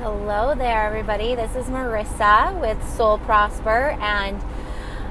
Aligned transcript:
Hello 0.00 0.54
there, 0.54 0.86
everybody. 0.86 1.34
This 1.34 1.56
is 1.56 1.66
Marissa 1.66 2.56
with 2.60 2.80
Soul 2.88 3.18
Prosper, 3.18 3.96
and 4.00 4.40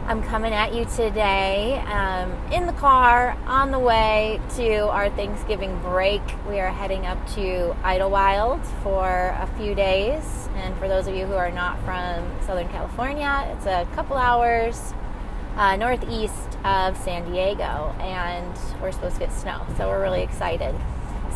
I'm 0.05 0.23
coming 0.23 0.53
at 0.53 0.73
you 0.73 0.85
today 0.85 1.79
um, 1.87 2.31
in 2.53 2.67
the 2.67 2.71
car 2.71 3.37
on 3.47 3.71
the 3.71 3.79
way 3.79 4.39
to 4.55 4.87
our 4.87 5.09
Thanksgiving 5.09 5.77
break. 5.81 6.21
We 6.47 6.61
are 6.61 6.71
heading 6.71 7.05
up 7.05 7.17
to 7.31 7.75
Idyllwild 7.83 8.65
for 8.81 9.35
a 9.37 9.49
few 9.57 9.75
days, 9.75 10.47
and 10.55 10.73
for 10.77 10.87
those 10.87 11.05
of 11.05 11.15
you 11.15 11.25
who 11.25 11.35
are 11.35 11.51
not 11.51 11.77
from 11.83 12.25
Southern 12.45 12.69
California, 12.69 13.45
it's 13.53 13.65
a 13.65 13.85
couple 13.93 14.15
hours 14.15 14.93
uh, 15.57 15.75
northeast 15.75 16.57
of 16.63 16.95
San 16.95 17.29
Diego, 17.29 17.93
and 17.99 18.57
we're 18.81 18.93
supposed 18.93 19.15
to 19.15 19.19
get 19.19 19.33
snow, 19.33 19.65
so 19.75 19.89
we're 19.89 20.01
really 20.01 20.23
excited. 20.23 20.73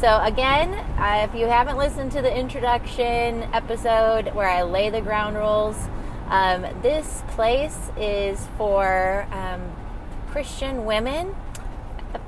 So, 0.02 0.20
again, 0.24 0.74
uh, 0.98 1.28
if 1.30 1.40
you 1.40 1.46
haven't 1.46 1.78
listened 1.78 2.12
to 2.14 2.24
the 2.24 2.36
introduction 2.36 3.44
episode 3.54 4.34
where 4.34 4.50
I 4.50 4.64
lay 4.64 4.90
the 4.90 5.00
ground 5.00 5.36
rules, 5.36 5.78
um, 6.28 6.66
this 6.82 7.22
place 7.28 7.78
is 7.98 8.48
for 8.58 9.28
um, 9.32 9.62
Christian 10.32 10.86
women. 10.86 11.36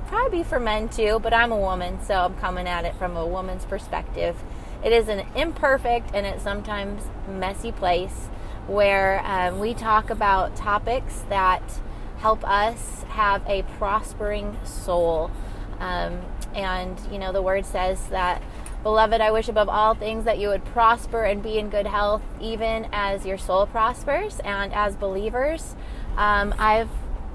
Probably 0.06 0.44
for 0.44 0.60
men 0.60 0.88
too, 0.88 1.18
but 1.20 1.34
I'm 1.34 1.50
a 1.50 1.58
woman, 1.58 2.00
so 2.04 2.14
I'm 2.14 2.36
coming 2.36 2.68
at 2.68 2.84
it 2.84 2.94
from 2.94 3.16
a 3.16 3.26
woman's 3.26 3.64
perspective. 3.64 4.36
It 4.84 4.92
is 4.92 5.08
an 5.08 5.26
imperfect 5.34 6.10
and 6.14 6.26
it's 6.26 6.44
sometimes 6.44 7.02
messy 7.28 7.72
place 7.72 8.28
where 8.68 9.20
um, 9.26 9.58
we 9.58 9.74
talk 9.74 10.10
about 10.10 10.54
topics 10.54 11.24
that 11.28 11.80
help 12.18 12.48
us 12.48 13.02
have 13.08 13.42
a 13.48 13.64
prospering 13.78 14.56
soul. 14.62 15.32
Um, 15.80 16.20
and, 16.54 16.98
you 17.10 17.18
know, 17.18 17.32
the 17.32 17.42
word 17.42 17.66
says 17.66 18.06
that, 18.08 18.42
Beloved, 18.82 19.20
I 19.20 19.30
wish 19.30 19.48
above 19.48 19.68
all 19.70 19.94
things 19.94 20.24
that 20.26 20.38
you 20.38 20.48
would 20.48 20.64
prosper 20.66 21.24
and 21.24 21.42
be 21.42 21.58
in 21.58 21.70
good 21.70 21.86
health, 21.86 22.22
even 22.40 22.86
as 22.92 23.24
your 23.24 23.38
soul 23.38 23.66
prospers. 23.66 24.40
And 24.40 24.74
as 24.74 24.94
believers, 24.94 25.74
um, 26.16 26.54
I've 26.58 26.90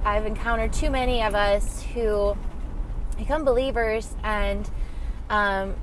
I've 0.05 0.25
encountered 0.25 0.71
too 0.71 0.89
many 0.89 1.21
of 1.23 1.35
us 1.35 1.83
who 1.93 2.37
become 3.17 3.43
believers 3.43 4.15
and 4.23 4.69
um, 5.29 5.75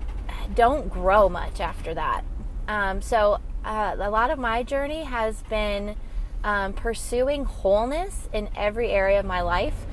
don't 0.55 0.89
grow 0.89 1.29
much 1.29 1.61
after 1.61 1.93
that. 1.95 2.25
Um, 2.69 3.03
so 3.03 3.41
uh, 3.65 3.97
a 3.99 4.11
lot 4.11 4.31
of 4.31 4.39
my 4.39 4.63
journey 4.63 5.05
has 5.05 5.43
been 5.51 5.97
um, 6.45 6.73
pursuing 6.73 7.45
wholeness 7.45 8.29
in 8.33 8.49
every 8.57 8.91
area 8.91 9.21
of 9.21 9.27
my 9.27 9.43
life 9.43 9.86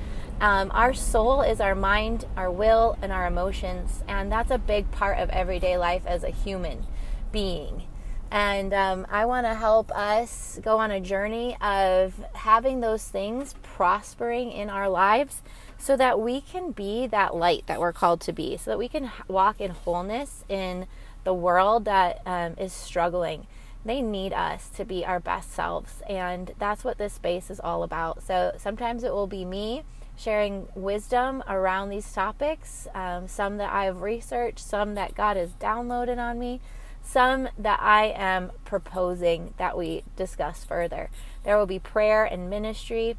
um, 0.44 0.70
our 0.74 0.92
soul 0.92 1.40
is 1.40 1.58
our 1.58 1.74
mind, 1.74 2.26
our 2.36 2.50
will, 2.50 2.98
and 3.00 3.10
our 3.10 3.26
emotions, 3.26 4.04
and 4.06 4.30
that's 4.30 4.50
a 4.50 4.58
big 4.58 4.90
part 4.90 5.18
of 5.18 5.30
everyday 5.30 5.78
life 5.78 6.02
as 6.04 6.22
a 6.22 6.28
human 6.28 6.84
being. 7.32 7.84
And 8.30 8.74
um, 8.74 9.06
I 9.10 9.24
want 9.24 9.46
to 9.46 9.54
help 9.54 9.90
us 9.92 10.60
go 10.62 10.80
on 10.80 10.90
a 10.90 11.00
journey 11.00 11.56
of 11.62 12.22
having 12.34 12.80
those 12.80 13.08
things 13.08 13.54
prospering 13.62 14.52
in 14.52 14.68
our 14.68 14.90
lives 14.90 15.40
so 15.78 15.96
that 15.96 16.20
we 16.20 16.42
can 16.42 16.72
be 16.72 17.06
that 17.06 17.34
light 17.34 17.66
that 17.66 17.80
we're 17.80 17.94
called 17.94 18.20
to 18.20 18.32
be, 18.34 18.58
so 18.58 18.70
that 18.70 18.78
we 18.78 18.88
can 18.88 19.10
walk 19.26 19.62
in 19.62 19.70
wholeness 19.70 20.44
in 20.50 20.86
the 21.24 21.32
world 21.32 21.86
that 21.86 22.20
um, 22.26 22.52
is 22.58 22.74
struggling. 22.74 23.46
They 23.82 24.02
need 24.02 24.34
us 24.34 24.68
to 24.76 24.84
be 24.84 25.06
our 25.06 25.20
best 25.20 25.52
selves, 25.52 26.02
and 26.06 26.52
that's 26.58 26.84
what 26.84 26.98
this 26.98 27.14
space 27.14 27.50
is 27.50 27.60
all 27.60 27.82
about. 27.82 28.22
So 28.22 28.52
sometimes 28.58 29.04
it 29.04 29.12
will 29.14 29.26
be 29.26 29.46
me 29.46 29.84
sharing 30.16 30.68
wisdom 30.74 31.42
around 31.48 31.88
these 31.88 32.10
topics, 32.12 32.86
um, 32.94 33.26
some 33.28 33.56
that 33.58 33.72
I've 33.72 34.02
researched, 34.02 34.60
some 34.60 34.94
that 34.94 35.14
God 35.14 35.36
has 35.36 35.52
downloaded 35.54 36.18
on 36.18 36.38
me, 36.38 36.60
some 37.02 37.48
that 37.58 37.80
I 37.80 38.06
am 38.16 38.52
proposing 38.64 39.54
that 39.58 39.76
we 39.76 40.04
discuss 40.16 40.64
further. 40.64 41.10
There 41.44 41.58
will 41.58 41.66
be 41.66 41.78
prayer 41.78 42.24
and 42.24 42.48
ministry, 42.48 43.16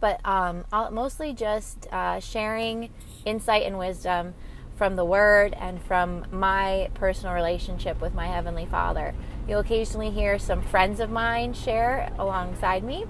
but 0.00 0.20
um, 0.24 0.64
mostly 0.92 1.32
just 1.32 1.86
uh, 1.90 2.20
sharing 2.20 2.90
insight 3.24 3.62
and 3.62 3.78
wisdom 3.78 4.34
from 4.76 4.96
the 4.96 5.04
Word 5.04 5.54
and 5.58 5.80
from 5.82 6.26
my 6.30 6.90
personal 6.94 7.32
relationship 7.32 8.00
with 8.00 8.12
my 8.12 8.26
Heavenly 8.26 8.66
Father. 8.66 9.14
You'll 9.48 9.60
occasionally 9.60 10.10
hear 10.10 10.38
some 10.38 10.62
friends 10.62 11.00
of 11.00 11.10
mine 11.10 11.54
share 11.54 12.12
alongside 12.18 12.82
me, 12.82 13.06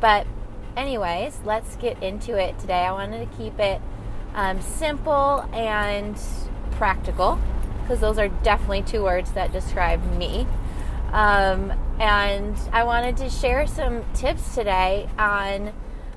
but 0.00 0.26
anyways, 0.76 1.40
let's 1.44 1.76
get 1.76 2.02
into 2.02 2.36
it 2.36 2.58
today. 2.58 2.84
I 2.84 2.92
wanted 2.92 3.30
to 3.30 3.36
keep 3.36 3.58
it 3.58 3.80
um, 4.34 4.60
simple 4.60 5.48
and 5.52 6.18
practical 6.72 7.38
because 7.82 8.00
those 8.00 8.18
are 8.18 8.28
definitely 8.28 8.82
two 8.82 9.02
words 9.02 9.32
that 9.32 9.52
describe 9.52 10.04
me. 10.16 10.46
Um, 11.12 11.72
and 12.00 12.56
I 12.72 12.84
wanted 12.84 13.16
to 13.18 13.28
share 13.28 13.66
some 13.66 14.04
tips 14.14 14.54
today 14.54 15.08
on 15.18 15.72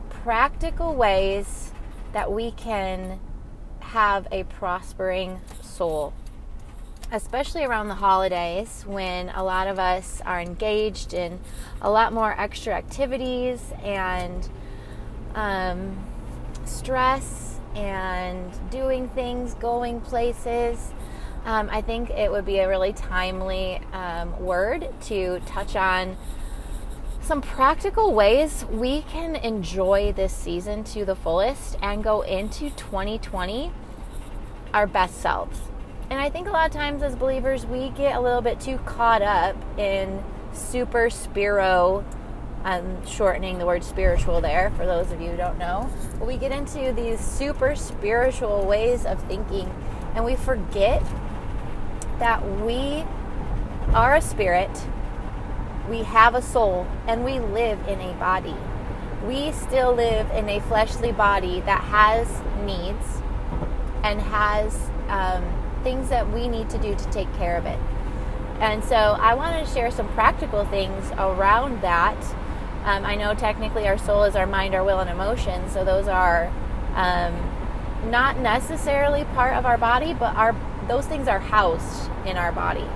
practical 0.09 0.95
ways 0.95 1.71
that 2.13 2.31
we 2.31 2.51
can 2.51 3.19
have 3.79 4.27
a 4.31 4.43
prospering 4.45 5.41
soul 5.61 6.13
especially 7.15 7.63
around 7.63 7.87
the 7.87 7.95
holidays 7.95 8.83
when 8.85 9.29
a 9.29 9.41
lot 9.41 9.67
of 9.67 9.79
us 9.79 10.21
are 10.25 10.41
engaged 10.41 11.13
in 11.13 11.39
a 11.81 11.89
lot 11.89 12.11
more 12.11 12.37
extra 12.37 12.73
activities 12.73 13.71
and 13.81 14.49
um, 15.33 15.97
stress 16.65 17.57
and 17.73 18.51
doing 18.69 19.07
things, 19.09 19.53
going 19.55 20.01
places. 20.01 20.91
Um, 21.45 21.69
I 21.71 21.81
think 21.81 22.09
it 22.09 22.29
would 22.29 22.45
be 22.45 22.57
a 22.57 22.67
really 22.67 22.91
timely 22.91 23.79
um, 23.93 24.37
word 24.43 24.89
to 25.03 25.39
touch 25.45 25.77
on 25.77 26.17
some 27.21 27.41
practical 27.41 28.13
ways 28.13 28.65
we 28.69 29.03
can 29.03 29.37
enjoy 29.37 30.11
this 30.11 30.33
season 30.33 30.83
to 30.83 31.05
the 31.05 31.15
fullest 31.15 31.77
and 31.81 32.03
go 32.03 32.23
into 32.23 32.71
2020 32.71 33.71
our 34.73 34.85
best 34.85 35.21
selves. 35.21 35.59
And 36.09 36.19
I 36.19 36.29
think 36.29 36.47
a 36.47 36.51
lot 36.51 36.67
of 36.67 36.73
times 36.73 37.01
as 37.01 37.15
believers, 37.15 37.65
we 37.65 37.89
get 37.89 38.15
a 38.15 38.21
little 38.21 38.41
bit 38.41 38.59
too 38.59 38.77
caught 38.79 39.21
up 39.21 39.55
in 39.77 40.23
super 40.53 41.09
spiro. 41.09 42.05
I'm 42.63 43.05
shortening 43.05 43.57
the 43.57 43.65
word 43.65 43.83
spiritual 43.83 44.41
there 44.41 44.71
for 44.71 44.85
those 44.85 45.11
of 45.11 45.19
you 45.19 45.31
who 45.31 45.37
don't 45.37 45.57
know. 45.57 45.89
But 46.19 46.27
we 46.27 46.37
get 46.37 46.51
into 46.51 46.91
these 46.93 47.19
super 47.19 47.75
spiritual 47.75 48.65
ways 48.65 49.05
of 49.05 49.21
thinking 49.23 49.71
and 50.15 50.23
we 50.23 50.35
forget 50.35 51.03
that 52.19 52.43
we 52.61 53.03
are 53.93 54.15
a 54.15 54.21
spirit, 54.21 54.69
we 55.89 56.03
have 56.03 56.33
a 56.33 56.41
soul, 56.41 56.87
and 57.07 57.25
we 57.25 57.39
live 57.39 57.85
in 57.87 57.99
a 57.99 58.13
body. 58.13 58.55
We 59.27 59.51
still 59.51 59.93
live 59.93 60.29
in 60.31 60.49
a 60.49 60.59
fleshly 60.61 61.11
body 61.11 61.59
that 61.61 61.81
has 61.83 62.27
needs 62.63 63.21
and 64.03 64.21
has 64.21 64.89
um, 65.09 65.43
things 65.85 66.09
that 66.09 66.33
we 66.33 66.49
need 66.49 66.69
to 66.71 66.77
do 66.79 66.95
to 66.95 67.11
take 67.11 67.31
care 67.35 67.55
of 67.55 67.65
it. 67.65 67.79
And 68.59 68.83
so 68.83 68.95
I 68.95 69.35
wanted 69.35 69.65
to 69.65 69.71
share 69.71 69.91
some 69.91 70.07
practical 70.09 70.65
things 70.65 71.11
around 71.11 71.81
that. 71.81 72.17
Um, 72.83 73.05
I 73.05 73.15
know 73.15 73.35
technically 73.35 73.87
our 73.87 73.97
soul 73.97 74.23
is 74.23 74.35
our 74.35 74.47
mind, 74.47 74.73
our 74.73 74.83
will, 74.83 74.99
and 74.99 75.09
emotions, 75.09 75.71
so 75.71 75.85
those 75.85 76.07
are 76.07 76.51
um, 76.95 77.33
not 78.09 78.39
necessarily 78.39 79.25
part 79.35 79.55
of 79.55 79.65
our 79.65 79.77
body, 79.77 80.13
but 80.13 80.35
our 80.35 80.55
those 80.87 81.05
things 81.05 81.27
are 81.27 81.39
housed 81.39 82.11
in 82.25 82.37
our 82.37 82.51
body, 82.51 82.87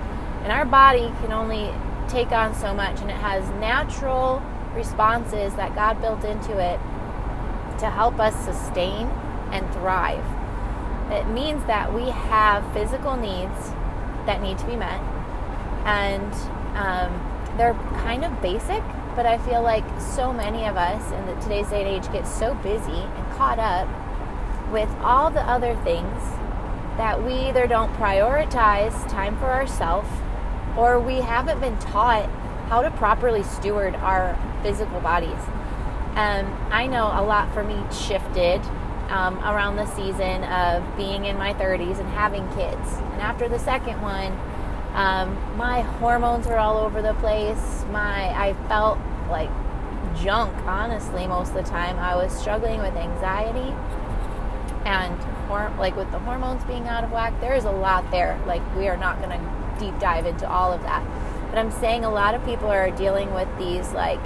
and 0.44 0.52
our 0.52 0.64
body 0.64 1.12
can 1.20 1.32
only 1.32 1.72
take 2.08 2.32
on 2.32 2.54
so 2.54 2.72
much, 2.72 3.00
and 3.00 3.10
it 3.10 3.16
has 3.16 3.48
natural 3.60 4.42
responses 4.74 5.54
that 5.56 5.74
God 5.74 6.00
built 6.00 6.24
into 6.24 6.58
it 6.58 6.78
to 7.80 7.90
help 7.90 8.20
us 8.20 8.34
sustain 8.44 9.08
and 9.50 9.70
thrive. 9.74 10.24
It 11.10 11.26
means 11.28 11.64
that 11.66 11.92
we 11.92 12.08
have 12.10 12.72
physical 12.72 13.16
needs 13.16 13.70
that 14.26 14.40
need 14.40 14.58
to 14.58 14.66
be 14.66 14.76
met, 14.76 15.00
and 15.84 16.32
um, 16.76 17.56
they're 17.56 17.74
kind 18.04 18.24
of 18.24 18.40
basic. 18.40 18.82
But 19.16 19.26
I 19.26 19.38
feel 19.38 19.60
like 19.60 19.84
so 20.00 20.32
many 20.32 20.66
of 20.66 20.76
us 20.76 21.12
in 21.12 21.26
the, 21.26 21.34
today's 21.42 21.68
day 21.68 21.82
and 21.82 21.88
age 21.88 22.12
get 22.12 22.26
so 22.26 22.54
busy 22.54 22.92
and 22.92 23.32
caught 23.36 23.58
up 23.58 23.88
with 24.70 24.88
all 25.02 25.30
the 25.30 25.42
other 25.42 25.74
things 25.82 26.22
that 26.96 27.22
we 27.24 27.32
either 27.32 27.66
don't 27.66 27.92
prioritize 27.94 29.08
time 29.10 29.36
for 29.38 29.46
ourselves 29.46 30.08
or 30.76 31.00
we 31.00 31.16
haven't 31.16 31.60
been 31.60 31.76
taught 31.78 32.28
how 32.68 32.82
to 32.82 32.90
properly 32.92 33.42
steward 33.42 33.96
our 33.96 34.38
physical 34.62 35.00
bodies. 35.00 35.40
Um, 36.14 36.46
I 36.70 36.86
know 36.86 37.06
a 37.06 37.22
lot 37.22 37.52
for 37.52 37.64
me 37.64 37.82
shifted 37.92 38.60
um, 39.10 39.38
around 39.40 39.76
the 39.76 39.86
season 39.94 40.44
of 40.44 40.96
being 40.96 41.26
in 41.26 41.36
my 41.36 41.52
30s 41.54 41.98
and 41.98 42.08
having 42.10 42.46
kids. 42.54 42.98
And 43.12 43.20
after 43.20 43.48
the 43.48 43.58
second 43.58 44.00
one, 44.00 44.32
um, 44.94 45.36
my 45.56 45.82
hormones 45.82 46.46
were 46.46 46.58
all 46.58 46.78
over 46.78 47.02
the 47.02 47.14
place. 47.14 47.84
My 47.90 48.30
I 48.30 48.54
felt 48.68 48.98
like 49.28 49.50
junk, 50.16 50.54
honestly, 50.66 51.26
most 51.26 51.48
of 51.48 51.54
the 51.54 51.62
time. 51.62 51.98
I 51.98 52.16
was 52.16 52.32
struggling 52.32 52.80
with 52.80 52.94
anxiety 52.96 53.74
and 54.84 55.14
hor- 55.46 55.72
like 55.78 55.96
with 55.96 56.10
the 56.10 56.18
hormones 56.20 56.64
being 56.64 56.88
out 56.88 57.04
of 57.04 57.12
whack. 57.12 57.40
There 57.40 57.54
is 57.54 57.64
a 57.64 57.70
lot 57.70 58.10
there. 58.10 58.40
Like 58.46 58.62
we 58.76 58.88
are 58.88 58.96
not 58.96 59.20
going 59.20 59.30
to 59.30 59.76
deep 59.78 59.98
dive 59.98 60.26
into 60.26 60.48
all 60.48 60.72
of 60.72 60.82
that. 60.82 61.04
But 61.50 61.58
I'm 61.58 61.70
saying 61.70 62.04
a 62.04 62.10
lot 62.10 62.34
of 62.34 62.44
people 62.44 62.68
are 62.68 62.90
dealing 62.90 63.32
with 63.34 63.48
these 63.58 63.92
like 63.92 64.20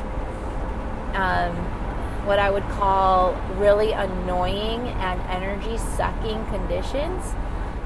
um, 1.15 1.57
what 2.27 2.39
I 2.39 2.51
would 2.51 2.65
call 2.71 3.35
really 3.57 3.93
annoying 3.93 4.81
and 4.89 5.21
energy 5.23 5.79
sucking 5.79 6.47
conditions, 6.47 7.35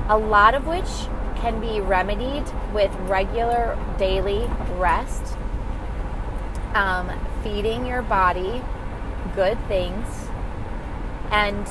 a 0.08 0.16
lot 0.18 0.54
of 0.54 0.66
which 0.66 1.08
can 1.36 1.60
be 1.60 1.80
remedied 1.80 2.44
with 2.72 2.94
regular 3.08 3.78
daily 3.98 4.46
rest, 4.76 5.36
um, 6.74 7.10
feeding 7.42 7.86
your 7.86 8.02
body 8.02 8.62
good 9.34 9.58
things, 9.68 10.06
and 11.30 11.66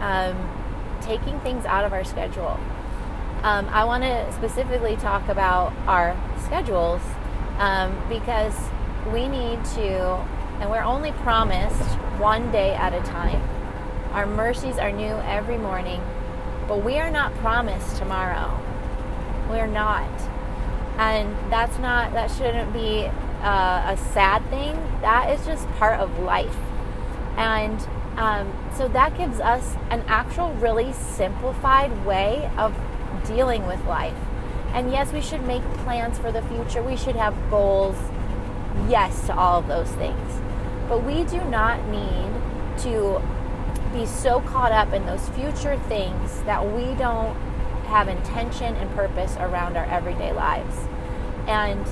um, 0.00 0.36
taking 1.00 1.40
things 1.40 1.64
out 1.64 1.84
of 1.84 1.92
our 1.92 2.04
schedule. 2.04 2.58
Um, 3.42 3.66
I 3.70 3.84
want 3.84 4.04
to 4.04 4.32
specifically 4.32 4.96
talk 4.96 5.28
about 5.28 5.72
our 5.86 6.16
schedules 6.44 7.00
um, 7.58 7.98
because 8.08 8.54
we 9.12 9.28
need 9.28 9.64
to, 9.76 10.24
and 10.60 10.70
we're 10.70 10.82
only 10.82 11.12
promised 11.12 11.82
one 12.20 12.52
day 12.52 12.74
at 12.74 12.92
a 12.92 13.00
time. 13.00 13.42
Our 14.12 14.26
mercies 14.26 14.76
are 14.76 14.92
new 14.92 15.14
every 15.24 15.56
morning, 15.56 16.02
but 16.68 16.84
we 16.84 16.98
are 16.98 17.10
not 17.10 17.34
promised 17.36 17.96
tomorrow. 17.96 18.60
We're 19.48 19.66
not. 19.66 20.10
And 20.98 21.34
that's 21.50 21.78
not, 21.78 22.12
that 22.12 22.30
shouldn't 22.30 22.74
be 22.74 23.06
uh, 23.42 23.94
a 23.94 23.96
sad 24.12 24.48
thing. 24.50 24.74
That 25.00 25.30
is 25.30 25.46
just 25.46 25.66
part 25.72 25.98
of 25.98 26.18
life. 26.18 26.56
And 27.36 27.80
um, 28.16 28.52
so 28.76 28.86
that 28.88 29.16
gives 29.16 29.40
us 29.40 29.76
an 29.88 30.04
actual, 30.08 30.52
really 30.54 30.92
simplified 30.92 32.04
way 32.04 32.50
of 32.58 32.76
dealing 33.24 33.66
with 33.66 33.82
life. 33.86 34.18
And 34.74 34.92
yes, 34.92 35.12
we 35.12 35.22
should 35.22 35.42
make 35.44 35.62
plans 35.84 36.18
for 36.18 36.30
the 36.30 36.42
future. 36.42 36.82
We 36.82 36.96
should 36.96 37.16
have 37.16 37.34
goals. 37.48 37.96
Yes, 38.88 39.26
to 39.26 39.34
all 39.34 39.58
of 39.58 39.66
those 39.68 39.90
things. 39.92 40.40
But 40.90 41.04
we 41.04 41.22
do 41.22 41.42
not 41.44 41.86
need 41.86 42.28
to 42.82 43.22
be 43.92 44.06
so 44.06 44.40
caught 44.40 44.72
up 44.72 44.92
in 44.92 45.06
those 45.06 45.28
future 45.30 45.78
things 45.88 46.42
that 46.42 46.66
we 46.72 46.94
don't 46.96 47.36
have 47.86 48.08
intention 48.08 48.74
and 48.74 48.90
purpose 48.90 49.36
around 49.36 49.76
our 49.76 49.84
everyday 49.84 50.32
lives. 50.32 50.76
And 51.46 51.84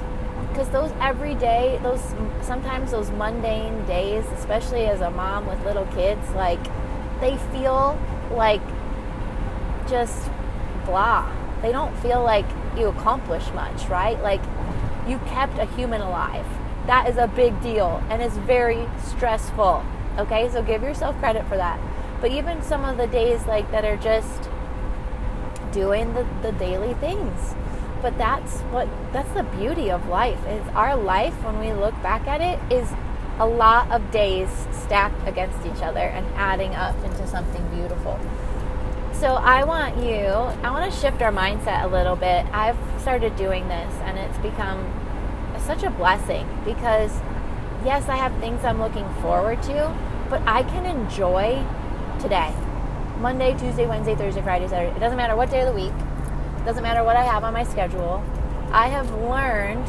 because 0.48 0.68
those 0.70 0.90
everyday, 1.00 1.78
those 1.82 2.00
sometimes 2.42 2.90
those 2.90 3.12
mundane 3.12 3.84
days, 3.86 4.24
especially 4.36 4.86
as 4.86 5.00
a 5.00 5.10
mom 5.10 5.46
with 5.46 5.64
little 5.64 5.86
kids, 5.86 6.28
like 6.30 6.64
they 7.20 7.36
feel 7.52 7.96
like 8.32 8.62
just 9.88 10.28
blah. 10.84 11.32
They 11.62 11.70
don't 11.70 11.96
feel 11.98 12.22
like 12.24 12.46
you 12.76 12.88
accomplished 12.88 13.54
much, 13.54 13.88
right? 13.88 14.20
Like 14.22 14.42
you 15.06 15.18
kept 15.26 15.56
a 15.58 15.66
human 15.66 16.00
alive. 16.00 16.46
That 16.88 17.06
is 17.08 17.18
a 17.18 17.28
big 17.28 17.60
deal 17.60 18.02
and 18.08 18.22
it's 18.22 18.36
very 18.38 18.88
stressful. 19.04 19.84
Okay, 20.18 20.48
so 20.50 20.62
give 20.62 20.82
yourself 20.82 21.16
credit 21.18 21.46
for 21.46 21.58
that. 21.58 21.78
But 22.22 22.32
even 22.32 22.62
some 22.62 22.84
of 22.84 22.96
the 22.96 23.06
days 23.06 23.46
like 23.46 23.70
that 23.70 23.84
are 23.84 23.98
just 23.98 24.48
doing 25.70 26.14
the, 26.14 26.26
the 26.40 26.52
daily 26.52 26.94
things. 26.94 27.54
But 28.00 28.16
that's 28.16 28.60
what 28.72 28.88
that's 29.12 29.30
the 29.34 29.42
beauty 29.42 29.90
of 29.90 30.08
life. 30.08 30.38
Is 30.46 30.66
our 30.68 30.96
life 30.96 31.34
when 31.44 31.58
we 31.58 31.72
look 31.72 31.94
back 32.02 32.26
at 32.26 32.40
it 32.40 32.58
is 32.72 32.88
a 33.38 33.46
lot 33.46 33.90
of 33.90 34.10
days 34.10 34.48
stacked 34.72 35.28
against 35.28 35.66
each 35.66 35.82
other 35.82 36.00
and 36.00 36.26
adding 36.36 36.74
up 36.74 36.96
into 37.04 37.26
something 37.26 37.68
beautiful. 37.68 38.18
So 39.12 39.34
I 39.34 39.64
want 39.64 39.96
you, 39.98 40.24
I 40.26 40.70
want 40.70 40.90
to 40.90 40.98
shift 40.98 41.20
our 41.22 41.32
mindset 41.32 41.84
a 41.84 41.88
little 41.88 42.16
bit. 42.16 42.46
I've 42.52 42.78
started 43.00 43.36
doing 43.36 43.66
this 43.68 43.92
and 44.04 44.16
it's 44.16 44.38
become 44.38 44.97
such 45.68 45.82
a 45.82 45.90
blessing 45.90 46.48
because 46.64 47.12
yes, 47.84 48.08
I 48.08 48.16
have 48.16 48.32
things 48.40 48.64
I'm 48.64 48.80
looking 48.80 49.06
forward 49.20 49.62
to, 49.64 49.94
but 50.30 50.40
I 50.46 50.62
can 50.62 50.86
enjoy 50.86 51.62
today. 52.18 52.54
Monday, 53.20 53.52
Tuesday, 53.58 53.86
Wednesday, 53.86 54.14
Thursday, 54.14 54.40
Friday, 54.40 54.66
Saturday. 54.66 54.96
It 54.96 54.98
doesn't 54.98 55.18
matter 55.18 55.36
what 55.36 55.50
day 55.50 55.60
of 55.60 55.66
the 55.66 55.74
week. 55.74 55.92
It 55.92 56.64
doesn't 56.64 56.82
matter 56.82 57.04
what 57.04 57.16
I 57.16 57.22
have 57.22 57.44
on 57.44 57.52
my 57.52 57.64
schedule. 57.64 58.24
I 58.72 58.88
have 58.88 59.10
learned 59.12 59.86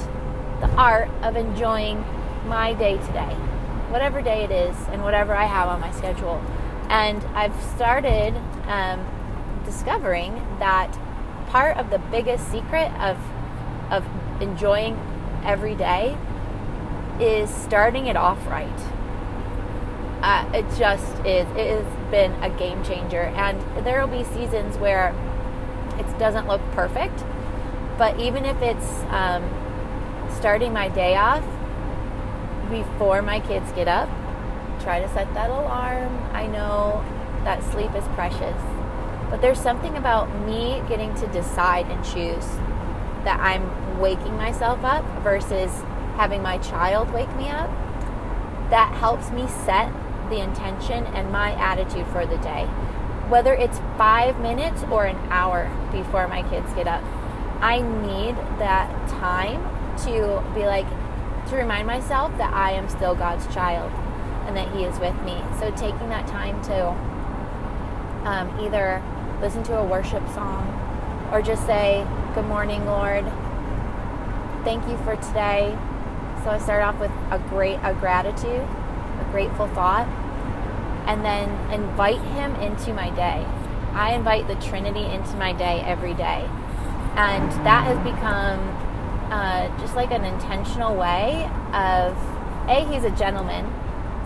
the 0.60 0.70
art 0.76 1.10
of 1.24 1.38
enjoying 1.38 2.04
my 2.46 2.74
day 2.74 2.98
today, 2.98 3.34
whatever 3.88 4.22
day 4.22 4.44
it 4.44 4.52
is, 4.52 4.76
and 4.90 5.02
whatever 5.02 5.34
I 5.34 5.46
have 5.46 5.70
on 5.70 5.80
my 5.80 5.92
schedule. 5.92 6.44
And 6.90 7.24
I've 7.36 7.56
started 7.76 8.36
um, 8.68 9.00
discovering 9.64 10.34
that 10.60 10.92
part 11.48 11.78
of 11.78 11.90
the 11.90 12.00
biggest 12.00 12.52
secret 12.52 12.92
of 13.00 13.18
of 13.90 14.06
enjoying 14.42 14.96
every 15.44 15.76
day 15.76 16.18
is 17.20 17.50
starting 17.50 18.08
it 18.08 18.16
off 18.16 18.46
right. 18.48 18.68
Uh, 20.22 20.50
it 20.54 20.66
just 20.78 21.08
is. 21.26 21.48
It 21.56 21.84
has 21.84 22.12
been 22.12 22.32
a 22.44 22.50
game 22.50 22.84
changer, 22.84 23.22
and 23.22 23.86
there 23.86 24.06
will 24.06 24.18
be 24.18 24.24
seasons 24.26 24.78
where 24.78 25.10
it 25.98 26.20
doesn't 26.20 26.48
look 26.48 26.62
perfect, 26.72 27.24
but 27.98 28.20
even 28.20 28.46
if 28.46 28.62
it's 28.62 29.04
um, 29.10 29.44
starting 30.38 30.74
my 30.74 30.90
day 30.90 31.16
off 31.16 31.44
before 32.70 33.22
my 33.22 33.40
kids 33.40 33.72
get 33.72 33.88
up, 33.88 34.10
try 34.82 35.00
to 35.00 35.08
set 35.14 35.34
that 35.34 35.50
alarm. 35.50 36.18
I 36.34 36.48
know 36.48 37.04
that 37.44 37.64
sleep 37.72 37.96
is 37.96 38.06
precious 38.10 38.62
but 39.30 39.42
there's 39.42 39.60
something 39.60 39.96
about 39.96 40.28
me 40.46 40.82
getting 40.90 41.14
to 41.16 41.28
decide 41.28 41.86
and 41.88 42.04
choose 42.04 42.46
that 43.24 43.40
I'm 43.40 43.64
waking 44.00 44.36
myself 44.36 44.84
up 44.84 45.04
versus 45.24 45.72
having 46.16 46.42
my 46.42 46.58
child 46.58 47.12
wake 47.12 47.34
me 47.36 47.50
up. 47.50 47.70
That 48.70 48.94
helps 48.96 49.32
me 49.32 49.48
set 49.48 49.92
the 50.30 50.42
intention 50.42 51.06
and 51.08 51.32
my 51.32 51.54
attitude 51.54 52.08
for 52.08 52.26
the 52.26 52.38
day. 52.38 52.66
Whether 53.30 53.54
it's 53.54 53.80
five 53.98 54.40
minutes 54.40 54.84
or 54.92 55.06
an 55.06 55.18
hour 55.30 55.70
before 55.92 56.28
my 56.28 56.48
kids 56.50 56.72
get 56.74 56.88
up, 56.88 57.04
I 57.62 57.82
need 57.82 58.36
that 58.60 59.10
time 59.10 59.62
to 60.06 60.44
be 60.56 60.66
like, 60.66 60.88
to 61.50 61.56
remind 61.56 61.88
myself 61.88 62.36
that 62.38 62.54
I 62.54 62.72
am 62.72 62.90
still 62.90 63.16
God's 63.16 63.46
child 63.54 63.92
and 64.48 64.56
that 64.56 64.74
He 64.76 64.84
is 64.84 65.00
with 65.00 65.20
me. 65.24 65.42
So 65.60 65.72
taking 65.72 66.10
that 66.10 66.28
time 66.28 66.62
to 66.64 66.90
um, 68.28 68.60
either 68.60 69.02
listen 69.42 69.64
to 69.64 69.78
a 69.78 69.86
worship 69.86 70.28
song, 70.30 70.68
or 71.32 71.42
just 71.42 71.66
say, 71.66 72.06
Good 72.34 72.46
morning, 72.46 72.86
Lord. 72.86 73.26
Thank 74.64 74.88
you 74.88 74.98
for 75.00 75.16
today. 75.16 75.78
So 76.44 76.50
I 76.50 76.60
start 76.60 76.84
off 76.84 77.00
with 77.00 77.12
a 77.32 77.40
great 77.50 77.80
a 77.84 77.94
gratitude, 77.94 78.62
a 78.62 79.28
grateful 79.32 79.68
thought, 79.68 80.08
and 81.08 81.24
then 81.24 81.50
invite 81.72 82.22
him 82.22 82.56
into 82.56 82.94
my 82.94 83.10
day. 83.12 83.46
I 83.94 84.14
invite 84.14 84.48
the 84.48 84.56
Trinity 84.56 85.06
into 85.06 85.36
my 85.36 85.54
day 85.54 85.82
every 85.82 86.14
day. 86.14 86.48
And 87.16 87.52
that 87.66 87.86
has 87.86 87.98
become 88.00 88.60
uh, 89.32 89.68
just 89.80 89.96
like 89.96 90.12
an 90.12 90.26
intentional 90.26 90.96
way 90.96 91.46
of 91.74 92.18
a 92.68 92.86
he's 92.92 93.04
a 93.04 93.12
gentleman 93.12 93.66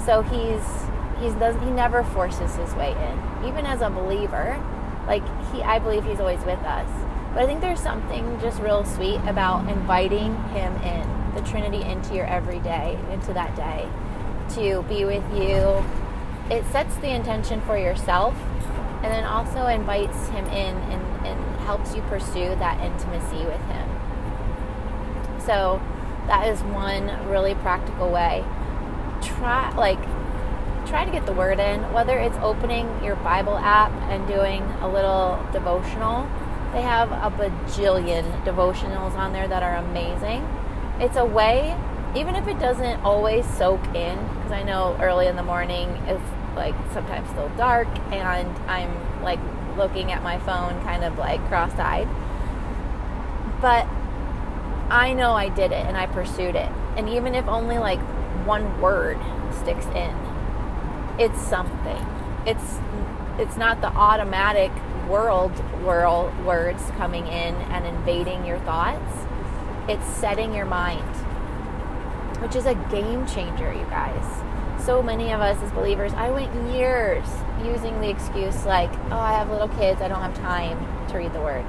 so 0.05 0.21
he's 0.21 0.63
he's 1.19 1.33
does 1.35 1.55
he 1.61 1.69
never 1.71 2.03
forces 2.03 2.55
his 2.55 2.73
way 2.75 2.91
in 2.91 3.47
even 3.47 3.65
as 3.65 3.81
a 3.81 3.89
believer 3.89 4.61
like 5.07 5.23
he 5.51 5.61
I 5.61 5.79
believe 5.79 6.05
he's 6.05 6.19
always 6.19 6.43
with 6.45 6.59
us. 6.59 6.89
But 7.33 7.43
I 7.43 7.45
think 7.47 7.61
there's 7.61 7.79
something 7.79 8.39
just 8.39 8.61
real 8.61 8.85
sweet 8.85 9.19
about 9.27 9.67
inviting 9.69 10.35
him 10.49 10.75
in, 10.83 11.33
the 11.33 11.41
Trinity 11.41 11.81
into 11.81 12.13
your 12.13 12.27
everyday, 12.27 12.99
into 13.11 13.33
that 13.33 13.55
day, 13.55 13.89
to 14.55 14.83
be 14.83 15.03
with 15.03 15.23
you. 15.33 15.83
It 16.53 16.63
sets 16.71 16.95
the 16.97 17.09
intention 17.09 17.61
for 17.61 17.77
yourself 17.77 18.35
and 19.01 19.11
then 19.11 19.23
also 19.23 19.65
invites 19.67 20.27
him 20.29 20.45
in 20.45 20.75
and, 20.75 21.27
and 21.27 21.59
helps 21.61 21.95
you 21.95 22.01
pursue 22.03 22.55
that 22.55 22.79
intimacy 22.81 23.43
with 23.45 23.61
him. 23.65 23.89
So 25.39 25.81
that 26.27 26.47
is 26.47 26.61
one 26.61 27.07
really 27.29 27.55
practical 27.55 28.09
way. 28.09 28.45
Try 29.21 29.73
like 29.75 29.99
try 30.85 31.05
to 31.05 31.11
get 31.11 31.25
the 31.25 31.33
word 31.33 31.59
in, 31.59 31.81
whether 31.93 32.17
it's 32.17 32.37
opening 32.37 33.03
your 33.03 33.15
Bible 33.17 33.57
app 33.57 33.91
and 34.09 34.27
doing 34.27 34.61
a 34.81 34.87
little 34.87 35.43
devotional. 35.51 36.29
They 36.73 36.81
have 36.81 37.11
a 37.11 37.29
bajillion 37.37 38.43
devotionals 38.43 39.15
on 39.15 39.31
there 39.31 39.47
that 39.47 39.61
are 39.61 39.75
amazing. 39.75 40.43
It's 40.99 41.17
a 41.17 41.25
way, 41.25 41.77
even 42.15 42.35
if 42.35 42.47
it 42.47 42.59
doesn't 42.59 43.01
always 43.01 43.45
soak 43.45 43.83
in, 43.95 44.17
because 44.35 44.51
I 44.51 44.63
know 44.63 44.97
early 44.99 45.27
in 45.27 45.35
the 45.35 45.43
morning 45.43 45.89
it's 46.07 46.23
like 46.55 46.75
sometimes 46.91 47.29
still 47.29 47.49
dark 47.57 47.87
and 48.11 48.47
I'm 48.67 49.23
like 49.23 49.39
looking 49.77 50.11
at 50.11 50.23
my 50.23 50.39
phone 50.39 50.81
kind 50.83 51.03
of 51.03 51.17
like 51.17 51.39
cross 51.47 51.73
eyed. 51.77 52.07
But 53.61 53.87
I 54.89 55.13
know 55.13 55.33
I 55.33 55.49
did 55.49 55.71
it 55.71 55.85
and 55.85 55.95
I 55.95 56.07
pursued 56.07 56.55
it. 56.55 56.71
And 56.97 57.07
even 57.09 57.35
if 57.35 57.47
only 57.47 57.77
like 57.77 57.99
one 58.45 58.81
word 58.81 59.17
sticks 59.51 59.85
in, 59.87 60.15
it's 61.19 61.39
something. 61.39 62.05
It's 62.45 62.79
it's 63.37 63.57
not 63.57 63.81
the 63.81 63.87
automatic 63.87 64.71
world 65.07 65.51
world 65.83 66.37
words 66.45 66.81
coming 66.97 67.27
in 67.27 67.55
and 67.55 67.85
invading 67.85 68.45
your 68.45 68.59
thoughts. 68.59 69.25
it's 69.87 70.05
setting 70.05 70.53
your 70.53 70.65
mind, 70.65 71.15
which 72.41 72.55
is 72.55 72.65
a 72.65 72.75
game 72.89 73.25
changer, 73.27 73.73
you 73.73 73.85
guys. 73.85 74.43
So 74.85 75.01
many 75.01 75.31
of 75.31 75.41
us 75.41 75.61
as 75.61 75.71
believers, 75.71 76.13
I 76.13 76.29
went 76.29 76.53
years 76.73 77.25
using 77.63 77.99
the 78.01 78.09
excuse 78.09 78.65
like, 78.65 78.91
oh, 79.11 79.17
I 79.17 79.33
have 79.33 79.49
little 79.49 79.69
kids, 79.69 80.01
I 80.01 80.07
don't 80.07 80.21
have 80.21 80.35
time 80.35 80.77
to 81.09 81.17
read 81.17 81.33
the 81.33 81.41
word. 81.41 81.65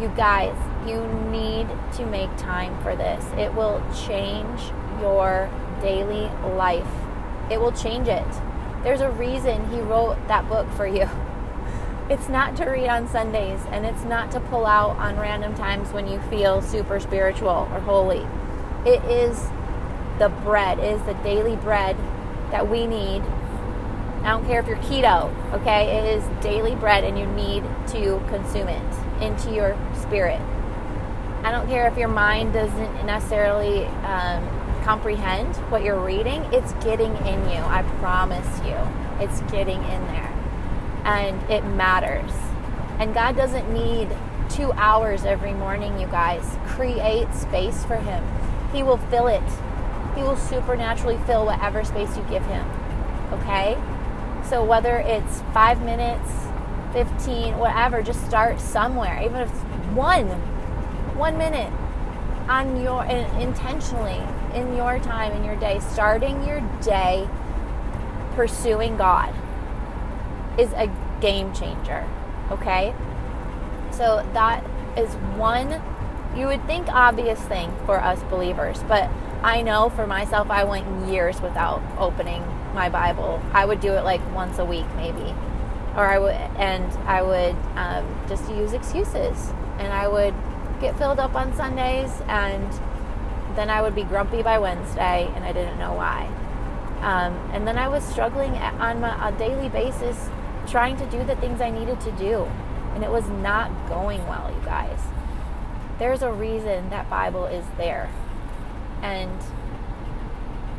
You 0.00 0.08
guys, 0.08 0.56
you 0.86 1.06
need 1.30 1.68
to 1.94 2.06
make 2.06 2.34
time 2.36 2.80
for 2.82 2.94
this. 2.94 3.24
It 3.36 3.52
will 3.54 3.82
change 4.06 4.60
your 5.00 5.50
daily 5.80 6.28
life. 6.54 6.86
It 7.50 7.60
will 7.60 7.72
change 7.72 8.08
it. 8.08 8.26
There's 8.82 9.00
a 9.00 9.10
reason 9.10 9.68
he 9.70 9.80
wrote 9.80 10.16
that 10.28 10.48
book 10.48 10.70
for 10.72 10.86
you. 10.86 11.08
It's 12.10 12.30
not 12.30 12.56
to 12.56 12.64
read 12.64 12.88
on 12.88 13.06
Sundays 13.06 13.60
and 13.70 13.84
it's 13.84 14.02
not 14.04 14.30
to 14.30 14.40
pull 14.40 14.64
out 14.64 14.96
on 14.96 15.18
random 15.18 15.54
times 15.54 15.92
when 15.92 16.08
you 16.08 16.18
feel 16.22 16.62
super 16.62 16.98
spiritual 17.00 17.68
or 17.70 17.80
holy. 17.80 18.26
It 18.86 19.04
is 19.04 19.38
the 20.18 20.30
bread, 20.42 20.78
it 20.78 20.86
is 20.86 21.02
the 21.02 21.12
daily 21.22 21.56
bread 21.56 21.96
that 22.50 22.66
we 22.66 22.86
need. 22.86 23.20
I 24.22 24.30
don't 24.30 24.46
care 24.46 24.58
if 24.58 24.66
you're 24.66 24.78
keto, 24.78 25.30
okay? 25.52 25.98
It 25.98 26.16
is 26.16 26.42
daily 26.42 26.74
bread 26.74 27.04
and 27.04 27.18
you 27.18 27.26
need 27.26 27.62
to 27.88 28.22
consume 28.30 28.68
it 28.68 29.22
into 29.22 29.52
your 29.52 29.76
spirit. 29.94 30.40
I 31.42 31.52
don't 31.52 31.68
care 31.68 31.86
if 31.88 31.98
your 31.98 32.08
mind 32.08 32.54
doesn't 32.54 33.04
necessarily 33.04 33.84
um, 33.84 34.48
comprehend 34.82 35.54
what 35.70 35.84
you're 35.84 36.00
reading, 36.00 36.42
it's 36.52 36.72
getting 36.84 37.14
in 37.18 37.50
you. 37.50 37.58
I 37.58 37.82
promise 38.00 38.48
you. 38.64 38.76
It's 39.20 39.42
getting 39.52 39.82
in 39.84 40.06
there. 40.06 40.37
And 41.08 41.42
it 41.50 41.64
matters. 41.64 42.30
And 42.98 43.14
God 43.14 43.34
doesn't 43.34 43.72
need 43.72 44.14
two 44.50 44.72
hours 44.72 45.24
every 45.24 45.54
morning, 45.54 45.98
you 45.98 46.06
guys. 46.08 46.44
Create 46.66 47.32
space 47.34 47.82
for 47.86 47.96
Him. 47.96 48.22
He 48.72 48.82
will 48.82 48.98
fill 48.98 49.28
it. 49.28 49.42
He 50.14 50.22
will 50.22 50.36
supernaturally 50.36 51.18
fill 51.26 51.46
whatever 51.46 51.82
space 51.82 52.14
you 52.14 52.22
give 52.24 52.44
Him. 52.44 52.68
Okay? 53.32 53.78
So 54.44 54.62
whether 54.62 54.98
it's 54.98 55.40
five 55.54 55.82
minutes, 55.82 56.30
15, 56.92 57.56
whatever, 57.56 58.02
just 58.02 58.22
start 58.26 58.60
somewhere. 58.60 59.22
Even 59.22 59.36
if 59.36 59.48
it's 59.48 59.60
one, 59.94 60.26
one 61.16 61.38
minute 61.38 61.72
on 62.48 62.82
your 62.82 63.04
intentionally 63.04 64.20
in 64.54 64.74
your 64.74 64.98
time 65.00 65.32
in 65.32 65.44
your 65.44 65.56
day 65.56 65.78
starting 65.90 66.42
your 66.46 66.60
day 66.80 67.28
pursuing 68.34 68.96
god 68.96 69.34
is 70.58 70.72
a 70.72 70.90
game 71.20 71.52
changer 71.52 72.06
okay? 72.50 72.94
So 73.90 74.26
that 74.32 74.64
is 74.96 75.14
one 75.36 75.82
you 76.36 76.46
would 76.46 76.64
think 76.66 76.88
obvious 76.88 77.40
thing 77.40 77.72
for 77.86 78.00
us 78.00 78.22
believers 78.24 78.82
but 78.86 79.08
i 79.42 79.62
know 79.62 79.88
for 79.88 80.06
myself 80.06 80.50
i 80.50 80.62
went 80.62 81.08
years 81.08 81.40
without 81.40 81.82
opening 81.98 82.42
my 82.74 82.88
bible. 82.88 83.40
I 83.52 83.64
would 83.64 83.80
do 83.80 83.92
it 83.92 84.04
like 84.04 84.20
once 84.34 84.58
a 84.58 84.64
week 84.64 84.86
maybe. 84.96 85.34
Or 85.96 86.06
i 86.06 86.18
would 86.18 86.34
and 86.58 86.92
i 87.08 87.22
would 87.22 87.56
um, 87.76 88.04
just 88.28 88.48
use 88.50 88.72
excuses. 88.72 89.52
And 89.78 89.92
i 89.92 90.06
would 90.06 90.34
get 90.80 90.96
filled 90.98 91.18
up 91.18 91.34
on 91.34 91.54
Sundays, 91.54 92.10
and 92.28 92.72
then 93.56 93.70
I 93.70 93.82
would 93.82 93.94
be 93.94 94.04
grumpy 94.04 94.42
by 94.42 94.58
Wednesday, 94.58 95.30
and 95.34 95.44
I 95.44 95.52
didn't 95.52 95.78
know 95.78 95.92
why. 95.92 96.26
Um, 97.00 97.34
and 97.52 97.66
then 97.66 97.78
I 97.78 97.88
was 97.88 98.04
struggling 98.04 98.52
on 98.54 99.00
my, 99.00 99.28
a 99.28 99.32
daily 99.32 99.68
basis 99.68 100.30
trying 100.70 100.96
to 100.96 101.06
do 101.06 101.24
the 101.24 101.36
things 101.36 101.60
I 101.60 101.70
needed 101.70 102.00
to 102.02 102.12
do, 102.12 102.44
and 102.94 103.02
it 103.02 103.10
was 103.10 103.28
not 103.28 103.70
going 103.88 104.26
well, 104.26 104.52
you 104.54 104.64
guys. 104.64 105.00
There's 105.98 106.22
a 106.22 106.32
reason 106.32 106.90
that 106.90 107.08
Bible 107.10 107.46
is 107.46 107.64
there, 107.76 108.10
and 109.02 109.40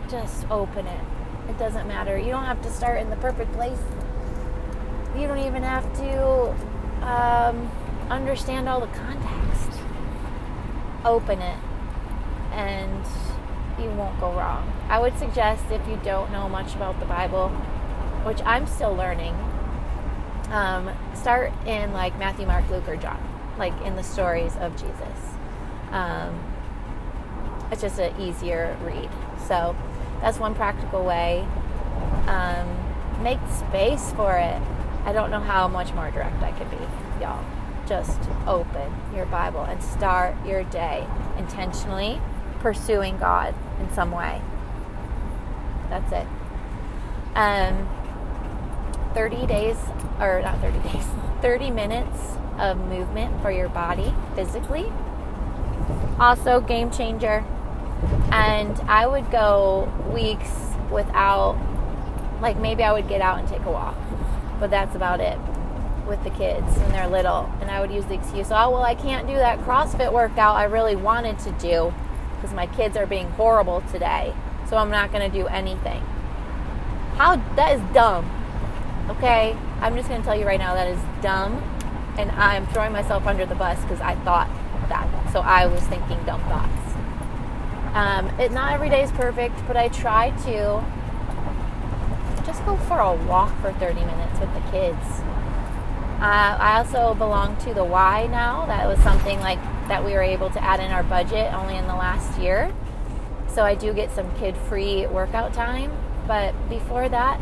just 0.10 0.50
open 0.50 0.88
it. 0.88 1.02
It 1.50 1.58
doesn't 1.58 1.88
matter. 1.88 2.18
You 2.18 2.32
don't 2.32 2.46
have 2.46 2.62
to 2.62 2.72
start 2.72 3.02
in 3.02 3.10
the 3.10 3.16
perfect 3.18 3.52
place. 3.54 3.80
You 5.18 5.28
don't 5.28 5.40
even 5.40 5.64
have 5.64 5.92
to 5.98 6.56
um, 7.06 7.72
understand 8.10 8.70
all 8.70 8.80
the 8.80 8.88
context 8.88 9.80
open 11.06 11.42
it 11.42 11.58
and 12.52 13.06
you 13.80 13.90
won't 13.92 14.20
go 14.20 14.32
wrong. 14.34 14.72
I 14.90 15.00
would 15.00 15.18
suggest 15.18 15.64
if 15.72 15.88
you 15.88 16.00
don't 16.04 16.32
know 16.32 16.50
much 16.50 16.76
about 16.76 17.00
the 17.00 17.06
Bible, 17.06 17.50
which 18.26 18.42
I'm 18.46 18.68
still 18.68 18.94
learning, 18.94 19.34
um, 20.52 20.90
start 21.16 21.52
in 21.66 21.94
like 21.94 22.18
Matthew, 22.18 22.46
Mark, 22.46 22.70
Luke, 22.70 22.88
or 22.88 22.96
John, 22.96 23.22
like 23.58 23.80
in 23.82 23.96
the 23.96 24.04
stories 24.04 24.56
of 24.58 24.74
Jesus. 24.74 25.36
Um, 25.92 26.40
it's 27.72 27.82
just 27.82 28.00
an 28.00 28.20
easier 28.20 28.78
read. 28.84 29.10
So 29.48 29.76
that's 30.22 30.40
one 30.40 30.56
practical 30.56 31.04
way. 31.04 31.48
Um, 32.28 33.24
make 33.24 33.40
space 33.50 34.12
for 34.14 34.38
it. 34.38 34.62
I 35.06 35.14
don't 35.14 35.32
know 35.32 35.40
how 35.40 35.68
much 35.68 35.94
more 35.94 36.12
direct 36.12 36.42
I 36.42 36.52
could 36.52 36.70
be, 36.70 36.78
y'all 37.22 37.44
just 37.90 38.30
open 38.46 38.94
your 39.16 39.26
Bible 39.26 39.62
and 39.62 39.82
start 39.82 40.36
your 40.46 40.64
day 40.66 41.06
intentionally 41.38 42.22
pursuing 42.60 43.18
God 43.18 43.56
in 43.80 43.92
some 43.94 44.12
way. 44.12 44.40
That's 45.90 46.12
it. 46.12 46.28
Um, 47.36 47.90
30 49.20 49.48
days, 49.48 49.76
or 50.22 50.42
not 50.42 50.62
30 50.62 50.80
days, 50.94 51.06
30 51.42 51.72
minutes 51.72 52.38
of 52.58 52.78
movement 52.78 53.42
for 53.42 53.52
your 53.52 53.68
body 53.68 54.14
physically. 54.34 54.90
Also, 56.18 56.62
game 56.62 56.90
changer. 56.90 57.44
And 58.32 58.80
I 58.88 59.06
would 59.08 59.30
go 59.30 59.92
weeks 60.14 60.50
without, 60.90 61.60
like, 62.42 62.58
maybe 62.60 62.82
I 62.82 62.94
would 62.94 63.10
get 63.10 63.20
out 63.20 63.40
and 63.40 63.46
take 63.46 63.62
a 63.66 63.72
walk, 63.72 63.98
but 64.58 64.70
that's 64.70 64.96
about 64.96 65.20
it 65.20 65.38
with 66.08 66.24
the 66.24 66.30
kids 66.30 66.66
when 66.78 66.92
they're 66.94 67.10
little. 67.10 67.52
And 67.60 67.70
I 67.70 67.82
would 67.82 67.92
use 67.92 68.06
the 68.06 68.14
excuse, 68.14 68.48
oh, 68.52 68.72
well, 68.72 68.84
I 68.84 68.96
can't 68.96 69.28
do 69.28 69.36
that 69.36 69.60
CrossFit 69.60 70.14
workout 70.14 70.56
I 70.56 70.64
really 70.64 70.96
wanted 70.96 71.40
to 71.40 71.52
do 71.60 71.94
because 72.36 72.56
my 72.56 72.68
kids 72.68 72.96
are 72.96 73.06
being 73.06 73.30
horrible 73.32 73.84
today. 73.92 74.34
So 74.70 74.78
I'm 74.78 74.90
not 74.90 75.12
going 75.12 75.30
to 75.30 75.38
do 75.38 75.46
anything. 75.48 76.00
How, 77.18 77.36
that 77.58 77.76
is 77.76 77.82
dumb. 77.94 78.39
Okay? 79.10 79.58
I'm 79.82 79.96
just 79.96 80.10
going 80.10 80.22
to 80.22 80.26
tell 80.26 80.38
you 80.38 80.46
right 80.46 80.60
now 80.60 80.74
that 80.74 80.88
is 80.88 81.00
dumb. 81.22 81.56
And 82.18 82.32
I'm 82.32 82.68
throwing 82.68 82.92
myself 82.92 83.26
under 83.26 83.46
the 83.46 83.56
bus 83.56 83.82
because 83.82 84.02
I 84.02 84.16
thought 84.24 84.50
that. 84.90 85.08
So 85.32 85.40
I 85.40 85.68
was 85.68 85.82
thinking 85.84 86.22
dumb 86.26 86.42
thoughts. 86.44 86.76
Um, 87.94 88.28
it, 88.40 88.52
not 88.52 88.74
every 88.74 88.90
day 88.90 89.04
is 89.04 89.12
perfect, 89.12 89.56
but 89.68 89.78
I 89.78 89.88
try 89.88 90.32
to 90.46 90.84
just 92.46 92.64
go 92.66 92.78
for 92.88 93.00
a 93.00 93.14
walk 93.26 93.56
for 93.62 93.72
30 93.74 94.02
minutes 94.02 94.40
with 94.40 94.54
the 94.54 94.72
kids 94.72 95.22
uh, 96.20 96.58
I 96.60 96.78
also 96.80 97.14
belong 97.14 97.56
to 97.64 97.74
the 97.74 97.86
Y 97.86 98.28
now. 98.28 98.66
That 98.66 98.86
was 98.86 99.00
something 99.00 99.40
like 99.40 99.58
that 99.88 100.04
we 100.04 100.12
were 100.12 100.22
able 100.22 100.50
to 100.50 100.62
add 100.62 100.82
in 100.82 100.92
our 100.92 101.04
budget 101.04 101.54
only 101.54 101.78
in 101.78 101.88
the 101.88 101.96
last 101.96 102.38
year. 102.38 102.74
So 103.48 103.64
I 103.64 103.74
do 103.74 103.94
get 103.94 104.12
some 104.12 104.30
kid 104.36 104.58
free 104.58 105.08
workout 105.08 105.54
time. 105.54 105.94
But 106.28 106.54
before 106.68 107.08
that, 107.08 107.40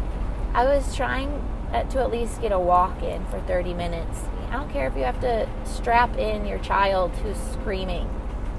I 0.53 0.65
was 0.65 0.95
trying 0.95 1.41
Uh, 1.71 1.83
to 1.83 2.00
at 2.00 2.09
least 2.09 2.41
get 2.41 2.51
a 2.51 2.59
walk 2.59 3.03
in 3.03 3.25
for 3.25 3.41
30 3.41 3.74
minutes. 3.74 4.21
I 4.50 4.53
don't 4.53 4.71
care 4.71 4.88
if 4.88 4.95
you 4.95 5.03
have 5.03 5.19
to 5.21 5.50
strap 5.65 6.17
in 6.17 6.45
your 6.45 6.59
child 6.59 7.12
who's 7.17 7.38
screaming 7.51 8.09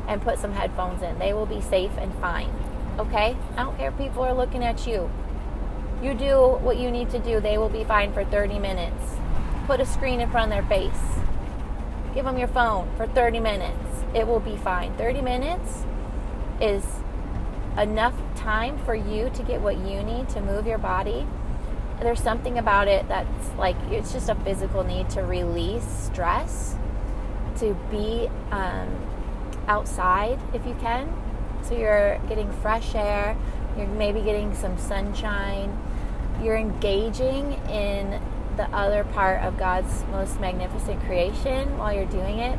and 0.06 0.20
put 0.20 0.38
some 0.38 0.52
headphones 0.52 1.02
in, 1.02 1.18
they 1.18 1.32
will 1.32 1.46
be 1.46 1.60
safe 1.62 1.92
and 1.96 2.14
fine. 2.16 2.52
Okay? 2.98 3.36
I 3.56 3.62
don't 3.62 3.76
care 3.78 3.88
if 3.88 3.96
people 3.96 4.22
are 4.22 4.34
looking 4.34 4.62
at 4.62 4.86
you. 4.86 5.10
You 6.02 6.12
do 6.12 6.58
what 6.60 6.76
you 6.76 6.90
need 6.90 7.08
to 7.10 7.18
do, 7.18 7.40
they 7.40 7.56
will 7.56 7.70
be 7.70 7.84
fine 7.84 8.12
for 8.12 8.24
30 8.24 8.58
minutes 8.58 9.16
put 9.68 9.80
a 9.80 9.86
screen 9.86 10.18
in 10.22 10.30
front 10.30 10.50
of 10.50 10.56
their 10.56 10.66
face. 10.66 11.20
Give 12.14 12.24
them 12.24 12.38
your 12.38 12.48
phone 12.48 12.88
for 12.96 13.06
30 13.06 13.38
minutes. 13.38 13.76
It 14.14 14.26
will 14.26 14.40
be 14.40 14.56
fine. 14.56 14.96
30 14.96 15.20
minutes 15.20 15.84
is 16.58 16.82
enough 17.76 18.14
time 18.34 18.78
for 18.78 18.94
you 18.94 19.28
to 19.28 19.42
get 19.42 19.60
what 19.60 19.76
you 19.76 20.02
need 20.02 20.26
to 20.30 20.40
move 20.40 20.66
your 20.66 20.78
body. 20.78 21.26
There's 22.00 22.20
something 22.20 22.58
about 22.58 22.86
it 22.86 23.08
that's 23.08 23.54
like 23.58 23.76
it's 23.90 24.12
just 24.12 24.28
a 24.28 24.34
physical 24.36 24.84
need 24.84 25.10
to 25.10 25.22
release 25.22 25.84
stress, 25.84 26.76
to 27.58 27.74
be 27.90 28.28
um, 28.50 28.88
outside 29.66 30.38
if 30.54 30.64
you 30.64 30.76
can. 30.80 31.12
So 31.62 31.76
you're 31.76 32.18
getting 32.28 32.50
fresh 32.62 32.94
air, 32.94 33.36
you're 33.76 33.88
maybe 33.88 34.20
getting 34.20 34.54
some 34.54 34.78
sunshine, 34.78 35.76
you're 36.42 36.56
engaging 36.56 37.54
in 37.68 38.20
the 38.56 38.64
other 38.72 39.04
part 39.04 39.42
of 39.42 39.58
God's 39.58 40.04
most 40.10 40.40
magnificent 40.40 41.00
creation 41.02 41.78
while 41.78 41.92
you're 41.92 42.06
doing 42.06 42.38
it. 42.38 42.58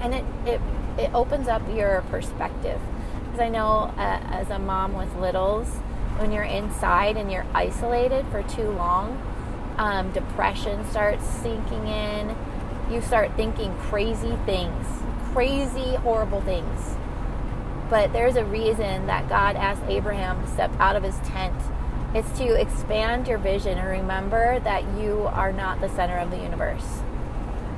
And 0.00 0.14
it, 0.14 0.24
it, 0.46 0.60
it 0.98 1.14
opens 1.14 1.48
up 1.48 1.62
your 1.74 2.02
perspective. 2.10 2.80
Because 3.24 3.40
I 3.40 3.48
know 3.48 3.92
uh, 3.96 4.20
as 4.30 4.50
a 4.50 4.58
mom 4.58 4.94
with 4.94 5.14
littles, 5.16 5.68
when 6.18 6.32
you're 6.32 6.44
inside 6.44 7.16
and 7.16 7.30
you're 7.30 7.46
isolated 7.54 8.26
for 8.30 8.42
too 8.42 8.70
long, 8.70 9.22
um, 9.78 10.12
depression 10.12 10.88
starts 10.90 11.24
sinking 11.24 11.86
in. 11.86 12.36
You 12.90 13.00
start 13.00 13.34
thinking 13.36 13.74
crazy 13.78 14.36
things, 14.44 14.86
crazy, 15.32 15.94
horrible 15.96 16.40
things. 16.40 16.96
But 17.90 18.12
there's 18.12 18.36
a 18.36 18.44
reason 18.44 19.06
that 19.06 19.28
God 19.28 19.56
asked 19.56 19.82
Abraham 19.88 20.44
to 20.44 20.50
step 20.50 20.70
out 20.78 20.96
of 20.96 21.02
his 21.02 21.16
tent. 21.28 21.54
It's 22.14 22.30
to 22.38 22.54
expand 22.54 23.28
your 23.28 23.38
vision 23.38 23.78
and 23.78 23.88
remember 23.88 24.60
that 24.60 24.84
you 24.98 25.22
are 25.32 25.52
not 25.52 25.80
the 25.80 25.88
center 25.90 26.18
of 26.18 26.30
the 26.30 26.38
universe. 26.38 27.02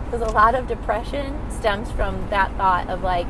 Because 0.04 0.22
a 0.22 0.32
lot 0.32 0.54
of 0.54 0.66
depression 0.66 1.38
stems 1.50 1.90
from 1.92 2.28
that 2.30 2.56
thought 2.56 2.88
of 2.88 3.02
like, 3.02 3.28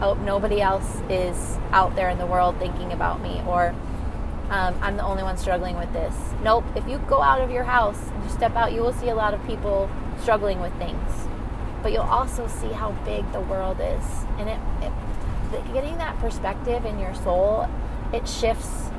oh, 0.00 0.14
nobody 0.14 0.60
else 0.60 1.00
is 1.08 1.58
out 1.70 1.96
there 1.96 2.10
in 2.10 2.18
the 2.18 2.26
world 2.26 2.56
thinking 2.58 2.92
about 2.92 3.20
me, 3.20 3.42
or 3.46 3.74
um, 4.50 4.78
I'm 4.80 4.96
the 4.96 5.04
only 5.04 5.24
one 5.24 5.36
struggling 5.36 5.76
with 5.76 5.92
this. 5.92 6.14
Nope. 6.42 6.64
If 6.76 6.86
you 6.88 6.98
go 7.08 7.20
out 7.20 7.40
of 7.40 7.50
your 7.50 7.64
house 7.64 8.00
and 8.12 8.22
you 8.22 8.30
step 8.30 8.54
out, 8.54 8.72
you 8.72 8.80
will 8.80 8.92
see 8.92 9.08
a 9.08 9.14
lot 9.14 9.34
of 9.34 9.44
people 9.46 9.90
struggling 10.20 10.60
with 10.60 10.72
things. 10.78 11.12
But 11.82 11.92
you'll 11.92 12.02
also 12.02 12.46
see 12.46 12.68
how 12.68 12.92
big 13.04 13.30
the 13.32 13.40
world 13.40 13.78
is. 13.80 14.04
And 14.38 14.48
it, 14.48 14.58
it 14.82 14.92
getting 15.72 15.98
that 15.98 16.18
perspective 16.18 16.84
in 16.84 16.98
your 16.98 17.14
soul, 17.14 17.68
it 18.12 18.28
shifts 18.28 18.90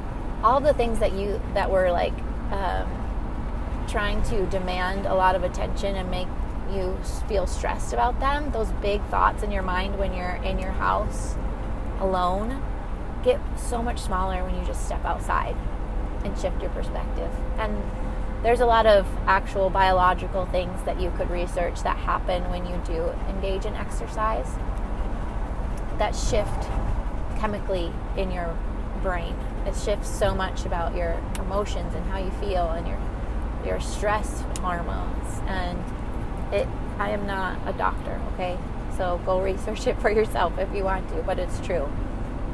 all 0.43 0.59
the 0.59 0.73
things 0.73 0.99
that 0.99 1.13
you 1.13 1.41
that 1.53 1.71
were 1.71 1.91
like 1.91 2.13
um, 2.51 3.85
trying 3.87 4.21
to 4.23 4.45
demand 4.47 5.05
a 5.05 5.13
lot 5.13 5.35
of 5.35 5.43
attention 5.43 5.95
and 5.95 6.11
make 6.11 6.27
you 6.73 6.97
feel 7.27 7.47
stressed 7.47 7.93
about 7.93 8.19
them. 8.19 8.51
Those 8.51 8.71
big 8.81 9.01
thoughts 9.05 9.43
in 9.43 9.51
your 9.51 9.63
mind 9.63 9.97
when 9.97 10.13
you're 10.13 10.39
in 10.43 10.59
your 10.59 10.71
house 10.71 11.35
alone 11.99 12.61
get 13.27 13.41
so 13.57 13.83
much 13.83 13.99
smaller 13.99 14.41
when 14.45 14.57
you 14.57 14.65
just 14.65 14.85
step 14.85 15.03
outside 15.03 15.55
and 16.23 16.37
shift 16.39 16.61
your 16.61 16.71
perspective. 16.71 17.29
And 17.57 17.77
there's 18.41 18.61
a 18.61 18.65
lot 18.65 18.85
of 18.85 19.05
actual 19.25 19.69
biological 19.69 20.45
things 20.45 20.81
that 20.83 21.01
you 21.01 21.11
could 21.17 21.29
research 21.29 21.83
that 21.83 21.97
happen 21.97 22.49
when 22.49 22.65
you 22.65 22.81
do 22.85 23.09
engage 23.27 23.65
in 23.65 23.75
exercise 23.75 24.47
that 25.97 26.15
shift 26.15 26.69
chemically 27.39 27.91
in 28.15 28.31
your 28.31 28.55
brain. 29.01 29.35
It 29.65 29.75
shifts 29.75 30.09
so 30.09 30.33
much 30.33 30.65
about 30.65 30.95
your 30.95 31.19
emotions 31.39 31.93
and 31.95 32.05
how 32.09 32.19
you 32.19 32.31
feel 32.31 32.69
and 32.69 32.87
your 32.87 32.99
your 33.65 33.81
stress 33.81 34.43
hormones 34.61 35.41
and 35.47 35.77
it 36.53 36.67
I 36.97 37.09
am 37.09 37.27
not 37.27 37.59
a 37.65 37.73
doctor, 37.73 38.21
okay? 38.33 38.57
So 38.95 39.19
go 39.25 39.41
research 39.41 39.85
it 39.87 39.99
for 39.99 40.09
yourself 40.09 40.57
if 40.57 40.73
you 40.73 40.85
want 40.85 41.09
to, 41.09 41.21
but 41.23 41.39
it's 41.39 41.59
true. 41.59 41.89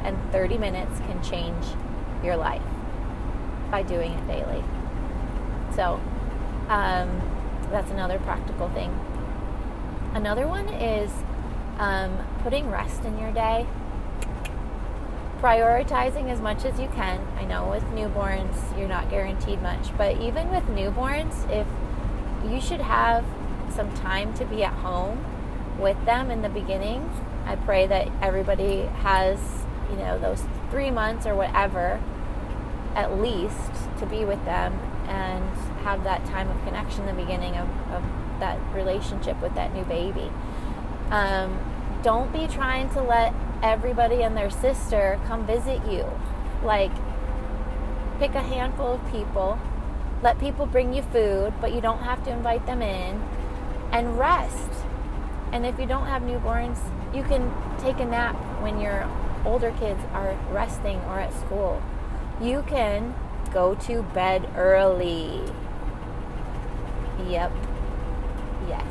And 0.04 0.18
30 0.32 0.58
minutes 0.58 0.98
can 1.00 1.22
change 1.22 1.64
your 2.22 2.36
life 2.36 2.62
by 3.70 3.82
doing 3.82 4.12
it 4.12 4.26
daily. 4.26 4.62
So, 5.74 6.00
um, 6.68 7.20
that's 7.70 7.90
another 7.90 8.18
practical 8.18 8.68
thing. 8.68 8.96
Another 10.14 10.46
one 10.46 10.68
is 10.68 11.10
um, 11.78 12.18
putting 12.42 12.70
rest 12.70 13.04
in 13.04 13.18
your 13.18 13.32
day, 13.32 13.66
prioritizing 15.40 16.30
as 16.30 16.40
much 16.40 16.64
as 16.64 16.78
you 16.78 16.88
can. 16.88 17.26
I 17.36 17.44
know 17.44 17.68
with 17.68 17.82
newborns, 17.86 18.78
you're 18.78 18.88
not 18.88 19.10
guaranteed 19.10 19.60
much, 19.60 19.96
but 19.98 20.20
even 20.20 20.50
with 20.50 20.64
newborns, 20.64 21.50
if 21.50 21.66
you 22.50 22.60
should 22.60 22.80
have 22.80 23.24
some 23.74 23.92
time 23.94 24.32
to 24.34 24.44
be 24.44 24.62
at 24.62 24.72
home 24.74 25.24
with 25.78 26.02
them 26.04 26.30
in 26.30 26.42
the 26.42 26.48
beginning, 26.48 27.10
I 27.44 27.56
pray 27.56 27.86
that 27.86 28.08
everybody 28.22 28.82
has, 29.02 29.38
you 29.94 30.04
know, 30.04 30.18
those 30.18 30.42
three 30.70 30.90
months 30.90 31.26
or 31.26 31.34
whatever 31.34 32.00
at 32.94 33.20
least 33.20 33.72
to 33.98 34.06
be 34.06 34.24
with 34.24 34.44
them 34.44 34.72
and 35.08 35.44
have 35.84 36.04
that 36.04 36.24
time 36.26 36.48
of 36.50 36.64
connection 36.64 37.06
the 37.06 37.12
beginning 37.12 37.56
of, 37.56 37.68
of 37.92 38.02
that 38.40 38.58
relationship 38.74 39.40
with 39.40 39.54
that 39.54 39.74
new 39.74 39.84
baby. 39.84 40.30
Um, 41.10 41.58
don't 42.02 42.32
be 42.32 42.46
trying 42.46 42.90
to 42.90 43.02
let 43.02 43.34
everybody 43.62 44.22
and 44.22 44.36
their 44.36 44.50
sister 44.50 45.20
come 45.26 45.46
visit 45.46 45.80
you. 45.90 46.06
Like, 46.62 46.92
pick 48.18 48.34
a 48.34 48.42
handful 48.42 48.94
of 48.94 49.12
people, 49.12 49.58
let 50.22 50.38
people 50.38 50.66
bring 50.66 50.94
you 50.94 51.02
food, 51.02 51.54
but 51.60 51.74
you 51.74 51.80
don't 51.80 52.02
have 52.02 52.24
to 52.24 52.30
invite 52.30 52.66
them 52.66 52.82
in, 52.82 53.22
and 53.92 54.18
rest. 54.18 54.70
And 55.52 55.64
if 55.64 55.78
you 55.78 55.86
don't 55.86 56.06
have 56.06 56.22
newborns, 56.22 56.78
you 57.14 57.22
can 57.22 57.52
take 57.78 58.00
a 58.00 58.04
nap 58.04 58.34
when 58.60 58.80
your 58.80 59.08
older 59.44 59.72
kids 59.72 60.00
are 60.12 60.38
resting 60.50 60.98
or 61.00 61.18
at 61.18 61.32
school. 61.32 61.82
You 62.40 62.64
can 62.66 63.14
go 63.52 63.74
to 63.74 64.02
bed 64.02 64.48
early. 64.56 65.40
Yep. 67.28 67.52
Yes. 68.68 68.86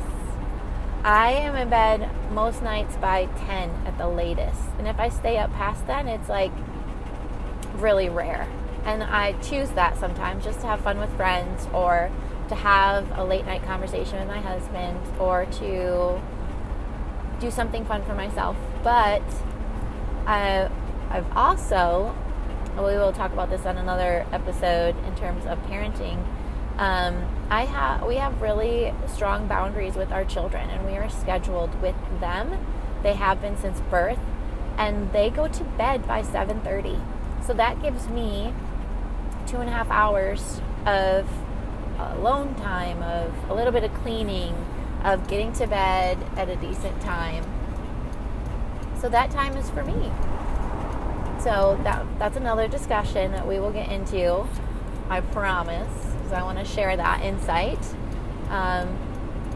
I 1.04 1.32
am 1.32 1.54
in 1.54 1.68
bed 1.68 2.08
most 2.32 2.62
nights 2.62 2.96
by 2.96 3.26
10 3.26 3.70
at 3.86 3.98
the 3.98 4.08
latest. 4.08 4.60
And 4.78 4.88
if 4.88 4.98
I 4.98 5.10
stay 5.10 5.36
up 5.36 5.52
past 5.52 5.86
then, 5.86 6.08
it's 6.08 6.28
like 6.28 6.52
really 7.76 8.08
rare. 8.08 8.48
And 8.84 9.02
I 9.02 9.32
choose 9.40 9.70
that 9.70 9.98
sometimes 9.98 10.44
just 10.44 10.60
to 10.60 10.66
have 10.66 10.80
fun 10.80 10.98
with 10.98 11.14
friends 11.16 11.68
or 11.72 12.10
to 12.48 12.54
have 12.54 13.18
a 13.18 13.24
late 13.24 13.46
night 13.46 13.62
conversation 13.64 14.18
with 14.18 14.28
my 14.28 14.40
husband 14.40 14.98
or 15.18 15.46
to 15.46 16.20
do 17.40 17.50
something 17.50 17.84
fun 17.84 18.02
for 18.04 18.14
myself. 18.14 18.56
But 18.82 19.22
I, 20.26 20.70
I've 21.10 21.36
also, 21.36 22.14
we 22.76 22.82
will 22.82 23.12
talk 23.12 23.32
about 23.32 23.50
this 23.50 23.66
on 23.66 23.76
another 23.78 24.26
episode 24.32 24.96
in 25.06 25.14
terms 25.16 25.46
of 25.46 25.58
parenting 25.66 26.24
um, 26.78 27.24
I 27.50 27.66
have 27.66 28.02
we 28.02 28.16
have 28.16 28.42
really 28.42 28.92
strong 29.06 29.46
boundaries 29.46 29.94
with 29.94 30.10
our 30.10 30.24
children, 30.24 30.70
and 30.70 30.84
we 30.84 30.96
are 30.96 31.08
scheduled 31.08 31.80
with 31.80 31.94
them. 32.20 32.66
They 33.02 33.14
have 33.14 33.40
been 33.40 33.56
since 33.56 33.80
birth, 33.82 34.18
and 34.76 35.12
they 35.12 35.30
go 35.30 35.46
to 35.46 35.64
bed 35.64 36.06
by 36.08 36.22
7:30. 36.22 37.00
So 37.46 37.52
that 37.54 37.80
gives 37.80 38.08
me 38.08 38.52
two 39.46 39.58
and 39.58 39.68
a 39.68 39.72
half 39.72 39.88
hours 39.90 40.60
of 40.84 41.28
alone 41.98 42.56
time, 42.56 43.02
of 43.02 43.32
a 43.48 43.54
little 43.54 43.72
bit 43.72 43.84
of 43.84 43.94
cleaning, 43.94 44.54
of 45.04 45.28
getting 45.28 45.52
to 45.54 45.68
bed 45.68 46.18
at 46.36 46.48
a 46.48 46.56
decent 46.56 47.00
time. 47.00 47.44
So 49.04 49.10
that 49.10 49.30
time 49.30 49.54
is 49.58 49.68
for 49.68 49.84
me. 49.84 50.10
So 51.38 51.78
that 51.84 52.06
that's 52.18 52.38
another 52.38 52.66
discussion 52.66 53.32
that 53.32 53.46
we 53.46 53.60
will 53.60 53.70
get 53.70 53.92
into. 53.92 54.46
I 55.10 55.20
promise 55.20 55.92
because 56.16 56.32
I 56.32 56.42
want 56.42 56.58
to 56.58 56.64
share 56.64 56.96
that 56.96 57.20
insight. 57.20 57.78
Um, 58.48 58.96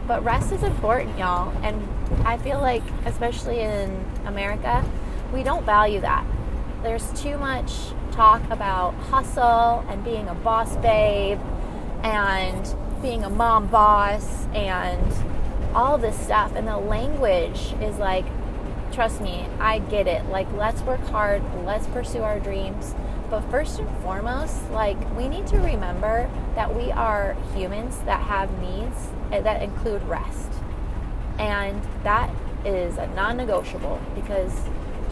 but 0.07 0.23
rest 0.23 0.51
is 0.51 0.61
important, 0.61 1.17
y'all. 1.17 1.51
And 1.63 1.83
I 2.27 2.37
feel 2.37 2.61
like, 2.61 2.83
especially 3.07 3.61
in 3.61 4.05
America, 4.27 4.85
we 5.33 5.41
don't 5.41 5.65
value 5.65 6.01
that. 6.01 6.27
There's 6.83 7.11
too 7.19 7.39
much 7.39 7.73
talk 8.11 8.47
about 8.51 8.93
hustle 9.09 9.83
and 9.89 10.03
being 10.03 10.27
a 10.27 10.35
boss 10.35 10.75
babe 10.75 11.39
and 12.03 12.75
being 13.01 13.23
a 13.23 13.31
mom 13.31 13.65
boss 13.65 14.45
and 14.53 15.11
all 15.73 15.97
this 15.97 16.19
stuff. 16.19 16.53
And 16.55 16.67
the 16.67 16.77
language 16.77 17.73
is 17.81 17.97
like, 17.97 18.25
trust 18.99 19.21
me, 19.21 19.47
I 19.61 19.79
get 19.79 20.07
it. 20.07 20.25
Like, 20.25 20.51
let's 20.51 20.81
work 20.81 20.99
hard, 21.07 21.41
let's 21.65 21.87
pursue 21.87 22.21
our 22.21 22.37
dreams. 22.37 22.93
But 23.29 23.39
first 23.49 23.79
and 23.79 23.87
foremost, 23.99 24.69
like 24.71 24.97
we 25.15 25.29
need 25.29 25.47
to 25.47 25.57
remember 25.59 26.29
that 26.55 26.75
we 26.75 26.91
are 26.91 27.37
humans 27.55 27.97
that 27.99 28.21
have 28.23 28.51
needs 28.59 29.07
that 29.29 29.61
include 29.61 30.03
rest. 30.03 30.51
And 31.37 31.81
that 32.03 32.29
is 32.65 32.97
a 32.97 33.07
non-negotiable 33.15 34.01
because 34.15 34.51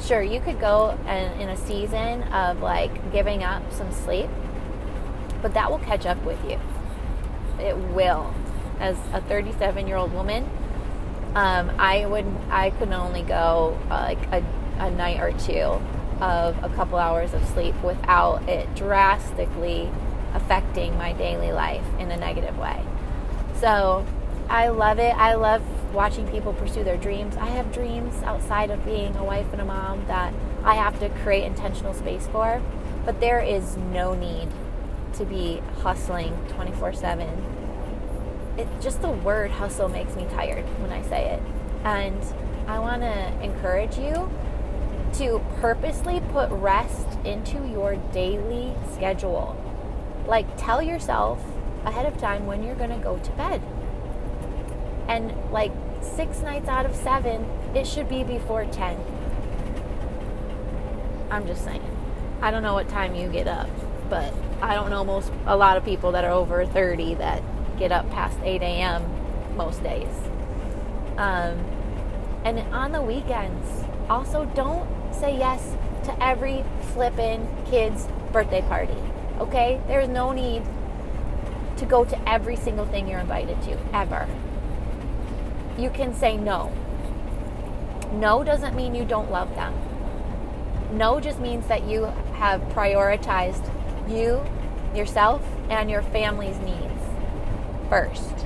sure, 0.05 0.21
you 0.21 0.41
could 0.41 0.59
go 0.59 0.97
and 1.05 1.41
in 1.41 1.47
a 1.47 1.55
season 1.55 2.23
of 2.23 2.59
like 2.59 3.13
giving 3.13 3.41
up 3.41 3.71
some 3.71 3.93
sleep, 3.93 4.29
but 5.41 5.53
that 5.53 5.71
will 5.71 5.79
catch 5.79 6.05
up 6.05 6.21
with 6.25 6.43
you. 6.43 6.59
It 7.57 7.77
will. 7.77 8.33
As 8.81 8.97
a 9.13 9.21
37-year-old 9.21 10.11
woman, 10.11 10.49
um, 11.37 11.71
I 11.77 12.05
would 12.05 12.25
I 12.49 12.71
could 12.71 12.91
only 12.91 13.21
go 13.21 13.77
uh, 13.91 14.13
like 14.15 14.27
a, 14.31 14.43
a 14.79 14.89
night 14.89 15.19
or 15.19 15.31
two 15.37 15.79
of 16.19 16.63
a 16.63 16.69
couple 16.75 16.97
hours 16.97 17.33
of 17.35 17.45
sleep 17.49 17.75
without 17.83 18.49
it 18.49 18.73
drastically 18.73 19.87
affecting 20.33 20.97
my 20.97 21.13
daily 21.13 21.51
life 21.51 21.85
in 21.99 22.09
a 22.09 22.17
negative 22.17 22.57
way. 22.57 22.83
So 23.59 24.03
I 24.49 24.69
love 24.69 24.97
it. 24.97 25.15
I 25.15 25.35
love 25.35 25.61
watching 25.93 26.27
people 26.27 26.53
pursue 26.53 26.83
their 26.83 26.97
dreams. 26.97 27.35
I 27.37 27.47
have 27.47 27.71
dreams 27.71 28.15
outside 28.23 28.71
of 28.71 28.83
being 28.83 29.15
a 29.15 29.23
wife 29.23 29.47
and 29.51 29.61
a 29.61 29.65
mom 29.65 30.05
that 30.07 30.33
I 30.63 30.73
have 30.73 30.99
to 31.01 31.09
create 31.21 31.43
intentional 31.43 31.93
space 31.93 32.27
for, 32.31 32.61
but 33.05 33.19
there 33.19 33.41
is 33.41 33.77
no 33.77 34.15
need 34.15 34.47
to 35.13 35.25
be 35.25 35.61
hustling 35.81 36.35
24 36.49 36.93
7. 36.93 37.57
It 38.57 38.67
just 38.81 39.01
the 39.01 39.09
word 39.09 39.51
hustle 39.51 39.87
makes 39.87 40.15
me 40.15 40.25
tired 40.31 40.65
when 40.81 40.91
I 40.91 41.03
say 41.03 41.33
it. 41.33 41.41
And 41.87 42.21
I 42.67 42.79
want 42.79 43.01
to 43.01 43.41
encourage 43.41 43.97
you 43.97 44.29
to 45.13 45.41
purposely 45.61 46.19
put 46.33 46.49
rest 46.49 47.07
into 47.23 47.65
your 47.65 47.95
daily 48.11 48.73
schedule. 48.93 49.55
Like, 50.27 50.45
tell 50.57 50.81
yourself 50.81 51.41
ahead 51.85 52.05
of 52.05 52.17
time 52.17 52.45
when 52.45 52.61
you're 52.61 52.75
going 52.75 52.89
to 52.89 52.97
go 52.97 53.17
to 53.17 53.31
bed. 53.31 53.61
And, 55.07 55.33
like, 55.53 55.71
six 56.01 56.41
nights 56.41 56.67
out 56.67 56.85
of 56.85 56.93
seven, 56.93 57.45
it 57.73 57.87
should 57.87 58.09
be 58.09 58.21
before 58.21 58.65
10. 58.65 58.99
I'm 61.31 61.47
just 61.47 61.63
saying. 61.63 61.81
I 62.41 62.51
don't 62.51 62.63
know 62.63 62.73
what 62.73 62.89
time 62.89 63.15
you 63.15 63.29
get 63.29 63.47
up, 63.47 63.69
but 64.09 64.33
I 64.61 64.75
don't 64.75 64.89
know 64.89 65.05
most, 65.05 65.31
a 65.45 65.55
lot 65.55 65.77
of 65.77 65.85
people 65.85 66.11
that 66.11 66.25
are 66.25 66.31
over 66.31 66.65
30 66.65 67.15
that 67.15 67.41
get 67.79 67.93
up 67.93 68.09
past 68.09 68.37
8 68.43 68.61
a.m. 68.61 69.55
most 69.55 69.81
days. 69.81 70.09
Um, 71.17 71.76
and 72.47 72.73
on 72.73 72.93
the 72.93 73.01
weekends, 73.01 73.83
also 74.09 74.45
don't 74.55 74.87
say 75.13 75.37
yes 75.37 75.75
to 76.05 76.23
every 76.23 76.63
flippin' 76.93 77.45
kid's 77.69 78.07
birthday 78.31 78.61
party. 78.61 78.95
Okay? 79.39 79.81
There's 79.87 80.07
no 80.07 80.31
need 80.31 80.63
to 81.75 81.85
go 81.85 82.05
to 82.05 82.29
every 82.29 82.55
single 82.55 82.85
thing 82.85 83.09
you're 83.09 83.19
invited 83.19 83.61
to, 83.63 83.77
ever. 83.93 84.29
You 85.77 85.89
can 85.89 86.15
say 86.15 86.37
no. 86.37 86.71
No 88.13 88.45
doesn't 88.45 88.77
mean 88.77 88.95
you 88.95 89.03
don't 89.03 89.29
love 89.29 89.53
them. 89.55 89.73
No 90.93 91.19
just 91.19 91.41
means 91.41 91.67
that 91.67 91.83
you 91.83 92.05
have 92.35 92.61
prioritized 92.69 93.69
you, 94.09 94.41
yourself, 94.95 95.41
and 95.69 95.89
your 95.89 96.01
family's 96.01 96.57
needs 96.59 97.03
first, 97.89 98.45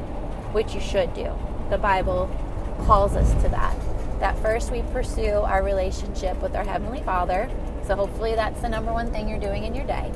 which 0.53 0.73
you 0.73 0.81
should 0.81 1.13
do. 1.13 1.31
The 1.69 1.77
Bible 1.77 2.31
calls 2.79 3.15
us 3.15 3.31
to 3.43 3.49
that. 3.49 3.90
That 4.21 4.37
first 4.37 4.71
we 4.71 4.83
pursue 4.93 5.31
our 5.31 5.63
relationship 5.63 6.39
with 6.43 6.55
our 6.55 6.63
Heavenly 6.63 7.01
Father. 7.01 7.49
So 7.87 7.95
hopefully 7.95 8.35
that's 8.35 8.61
the 8.61 8.69
number 8.69 8.93
one 8.93 9.11
thing 9.11 9.27
you're 9.27 9.39
doing 9.39 9.63
in 9.63 9.73
your 9.73 9.85
day. 9.85 10.11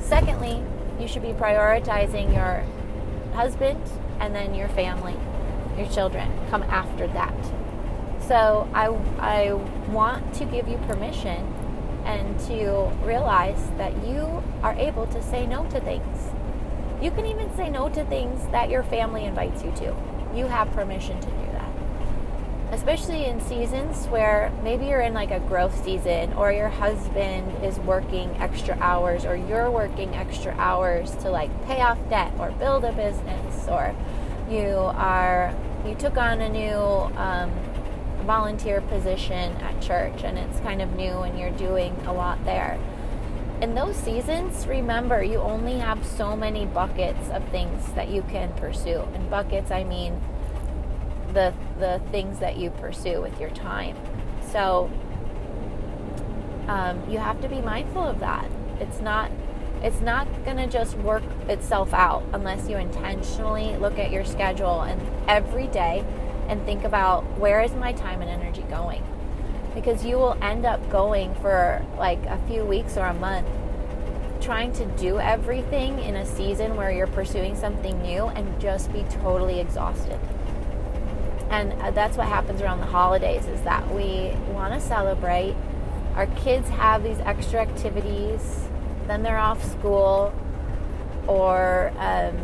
Secondly, 0.00 0.62
you 1.00 1.08
should 1.08 1.22
be 1.22 1.32
prioritizing 1.32 2.34
your 2.34 2.62
husband 3.34 3.82
and 4.20 4.34
then 4.34 4.54
your 4.54 4.68
family, 4.68 5.16
your 5.78 5.88
children. 5.88 6.30
Come 6.50 6.62
after 6.64 7.06
that. 7.08 7.34
So 8.20 8.68
I, 8.74 8.88
I 9.18 9.54
want 9.90 10.34
to 10.34 10.44
give 10.44 10.68
you 10.68 10.76
permission 10.86 11.54
and 12.04 12.38
to 12.40 12.92
realize 13.02 13.70
that 13.78 14.06
you 14.06 14.42
are 14.62 14.74
able 14.74 15.06
to 15.06 15.22
say 15.22 15.46
no 15.46 15.64
to 15.70 15.80
things. 15.80 16.18
You 17.00 17.10
can 17.10 17.24
even 17.24 17.54
say 17.56 17.70
no 17.70 17.88
to 17.88 18.04
things 18.04 18.46
that 18.52 18.68
your 18.68 18.82
family 18.82 19.24
invites 19.24 19.62
you 19.62 19.70
to. 19.76 19.96
You 20.34 20.48
have 20.48 20.70
permission 20.72 21.18
to 21.20 21.26
do. 21.26 21.47
Especially 22.70 23.24
in 23.24 23.40
seasons 23.40 24.06
where 24.06 24.52
maybe 24.62 24.86
you're 24.86 25.00
in 25.00 25.14
like 25.14 25.30
a 25.30 25.40
growth 25.40 25.82
season 25.82 26.32
or 26.34 26.52
your 26.52 26.68
husband 26.68 27.64
is 27.64 27.78
working 27.80 28.30
extra 28.36 28.76
hours 28.78 29.24
or 29.24 29.34
you're 29.34 29.70
working 29.70 30.14
extra 30.14 30.54
hours 30.58 31.12
to 31.16 31.30
like 31.30 31.50
pay 31.66 31.80
off 31.80 31.98
debt 32.10 32.32
or 32.38 32.50
build 32.52 32.84
a 32.84 32.92
business 32.92 33.68
or 33.68 33.96
you 34.50 34.66
are 34.66 35.54
you 35.86 35.94
took 35.94 36.18
on 36.18 36.40
a 36.42 36.48
new 36.48 36.76
um, 37.16 37.50
volunteer 38.26 38.82
position 38.82 39.52
at 39.62 39.80
church 39.80 40.22
and 40.22 40.38
it's 40.38 40.60
kind 40.60 40.82
of 40.82 40.94
new 40.94 41.20
and 41.20 41.38
you're 41.38 41.50
doing 41.52 41.94
a 42.06 42.12
lot 42.12 42.44
there. 42.44 42.78
In 43.62 43.74
those 43.74 43.96
seasons, 43.96 44.66
remember 44.66 45.22
you 45.22 45.38
only 45.38 45.78
have 45.78 46.04
so 46.04 46.36
many 46.36 46.66
buckets 46.66 47.30
of 47.30 47.42
things 47.48 47.90
that 47.92 48.08
you 48.08 48.22
can 48.22 48.52
pursue. 48.52 49.00
And 49.14 49.30
buckets, 49.30 49.70
I 49.70 49.84
mean 49.84 50.20
the 51.32 51.54
the 51.78 52.00
things 52.10 52.38
that 52.38 52.56
you 52.56 52.70
pursue 52.70 53.20
with 53.20 53.38
your 53.40 53.50
time. 53.50 53.96
So 54.52 54.90
um, 56.68 57.02
you 57.10 57.18
have 57.18 57.40
to 57.40 57.48
be 57.48 57.60
mindful 57.60 58.02
of 58.02 58.20
that. 58.20 58.48
It's 58.80 59.00
not 59.00 59.30
it's 59.82 60.00
not 60.00 60.26
going 60.44 60.56
to 60.56 60.66
just 60.66 60.96
work 60.98 61.22
itself 61.48 61.94
out 61.94 62.24
unless 62.32 62.68
you 62.68 62.76
intentionally 62.76 63.76
look 63.76 63.96
at 63.96 64.10
your 64.10 64.24
schedule 64.24 64.80
and 64.82 65.00
every 65.28 65.68
day 65.68 66.04
and 66.48 66.64
think 66.64 66.82
about 66.82 67.22
where 67.38 67.60
is 67.60 67.72
my 67.74 67.92
time 67.92 68.20
and 68.20 68.28
energy 68.28 68.62
going 68.62 69.04
because 69.74 70.04
you 70.04 70.16
will 70.16 70.36
end 70.42 70.66
up 70.66 70.90
going 70.90 71.32
for 71.36 71.84
like 71.96 72.24
a 72.26 72.40
few 72.48 72.64
weeks 72.64 72.96
or 72.96 73.06
a 73.06 73.14
month 73.14 73.46
trying 74.40 74.72
to 74.72 74.84
do 74.96 75.20
everything 75.20 76.00
in 76.00 76.16
a 76.16 76.26
season 76.26 76.74
where 76.74 76.90
you're 76.90 77.06
pursuing 77.06 77.54
something 77.54 78.00
new 78.02 78.24
and 78.24 78.60
just 78.60 78.92
be 78.92 79.04
totally 79.04 79.60
exhausted 79.60 80.18
and 81.50 81.72
uh, 81.74 81.90
that's 81.90 82.16
what 82.16 82.26
happens 82.26 82.60
around 82.60 82.80
the 82.80 82.86
holidays 82.86 83.46
is 83.46 83.62
that 83.62 83.88
we 83.94 84.32
want 84.52 84.72
to 84.72 84.80
celebrate 84.80 85.54
our 86.14 86.26
kids 86.26 86.68
have 86.68 87.02
these 87.02 87.18
extra 87.20 87.60
activities 87.60 88.68
then 89.06 89.22
they're 89.22 89.38
off 89.38 89.64
school 89.64 90.32
or 91.26 91.92
um, 91.98 92.36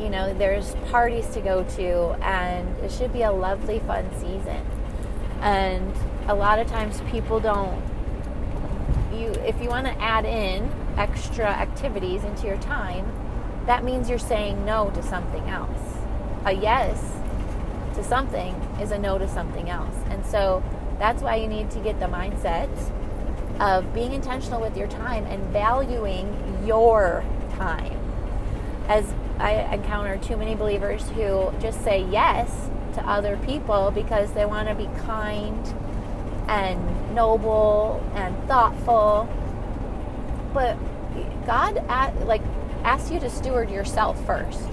you 0.00 0.08
know, 0.08 0.32
there's 0.34 0.74
parties 0.90 1.26
to 1.28 1.40
go 1.40 1.62
to, 1.62 2.16
and 2.24 2.76
it 2.78 2.90
should 2.90 3.12
be 3.12 3.22
a 3.22 3.30
lovely, 3.30 3.80
fun 3.80 4.08
season. 4.14 4.64
And 5.42 5.94
a 6.26 6.34
lot 6.34 6.58
of 6.58 6.66
times 6.66 7.00
people 7.10 7.38
don't. 7.38 7.82
You, 9.12 9.28
if 9.44 9.60
you 9.60 9.68
want 9.68 9.86
to 9.86 10.00
add 10.00 10.24
in 10.24 10.72
extra 10.96 11.46
activities 11.46 12.24
into 12.24 12.46
your 12.46 12.56
time, 12.58 13.06
that 13.66 13.84
means 13.84 14.08
you're 14.08 14.18
saying 14.18 14.64
no 14.64 14.90
to 14.90 15.02
something 15.02 15.48
else. 15.48 15.96
A 16.46 16.52
yes 16.52 17.19
to 17.94 18.04
something 18.04 18.54
is 18.80 18.90
a 18.90 18.98
no 18.98 19.18
to 19.18 19.28
something 19.28 19.70
else. 19.70 19.94
And 20.08 20.24
so 20.24 20.62
that's 20.98 21.22
why 21.22 21.36
you 21.36 21.48
need 21.48 21.70
to 21.72 21.80
get 21.80 21.98
the 22.00 22.06
mindset 22.06 22.68
of 23.60 23.92
being 23.92 24.12
intentional 24.12 24.60
with 24.60 24.76
your 24.76 24.88
time 24.88 25.24
and 25.26 25.42
valuing 25.46 26.62
your 26.66 27.24
time. 27.56 27.96
As 28.88 29.12
I 29.38 29.52
encounter 29.74 30.18
too 30.18 30.36
many 30.36 30.54
believers 30.54 31.08
who 31.10 31.52
just 31.60 31.82
say 31.84 32.04
yes 32.10 32.70
to 32.94 33.08
other 33.08 33.36
people 33.38 33.90
because 33.90 34.32
they 34.32 34.44
want 34.44 34.68
to 34.68 34.74
be 34.74 34.88
kind 35.06 35.74
and 36.48 37.14
noble 37.14 38.02
and 38.14 38.36
thoughtful. 38.48 39.28
But 40.52 40.76
God 41.46 41.84
like 42.26 42.42
asks 42.82 43.10
you 43.10 43.20
to 43.20 43.30
steward 43.30 43.70
yourself 43.70 44.22
first. 44.26 44.68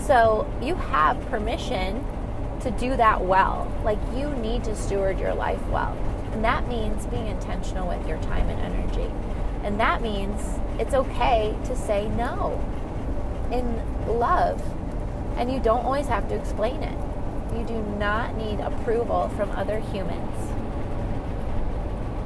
So 0.00 0.52
you 0.60 0.74
have 0.74 1.20
permission 1.26 2.04
to 2.62 2.70
do 2.72 2.96
that 2.96 3.24
well. 3.24 3.70
Like 3.84 3.98
you 4.14 4.30
need 4.36 4.64
to 4.64 4.74
steward 4.74 5.18
your 5.18 5.34
life 5.34 5.64
well. 5.68 5.96
And 6.32 6.44
that 6.44 6.66
means 6.68 7.06
being 7.06 7.26
intentional 7.26 7.88
with 7.88 8.06
your 8.08 8.18
time 8.22 8.48
and 8.48 8.60
energy. 8.60 9.10
And 9.62 9.78
that 9.78 10.02
means 10.02 10.40
it's 10.78 10.94
okay 10.94 11.56
to 11.64 11.76
say 11.76 12.08
no 12.08 12.60
in 13.50 14.18
love. 14.18 14.62
And 15.36 15.52
you 15.52 15.60
don't 15.60 15.84
always 15.84 16.06
have 16.06 16.28
to 16.28 16.34
explain 16.34 16.82
it. 16.82 16.98
You 17.56 17.64
do 17.66 17.82
not 17.98 18.36
need 18.36 18.60
approval 18.60 19.28
from 19.36 19.50
other 19.52 19.78
humans. 19.78 20.36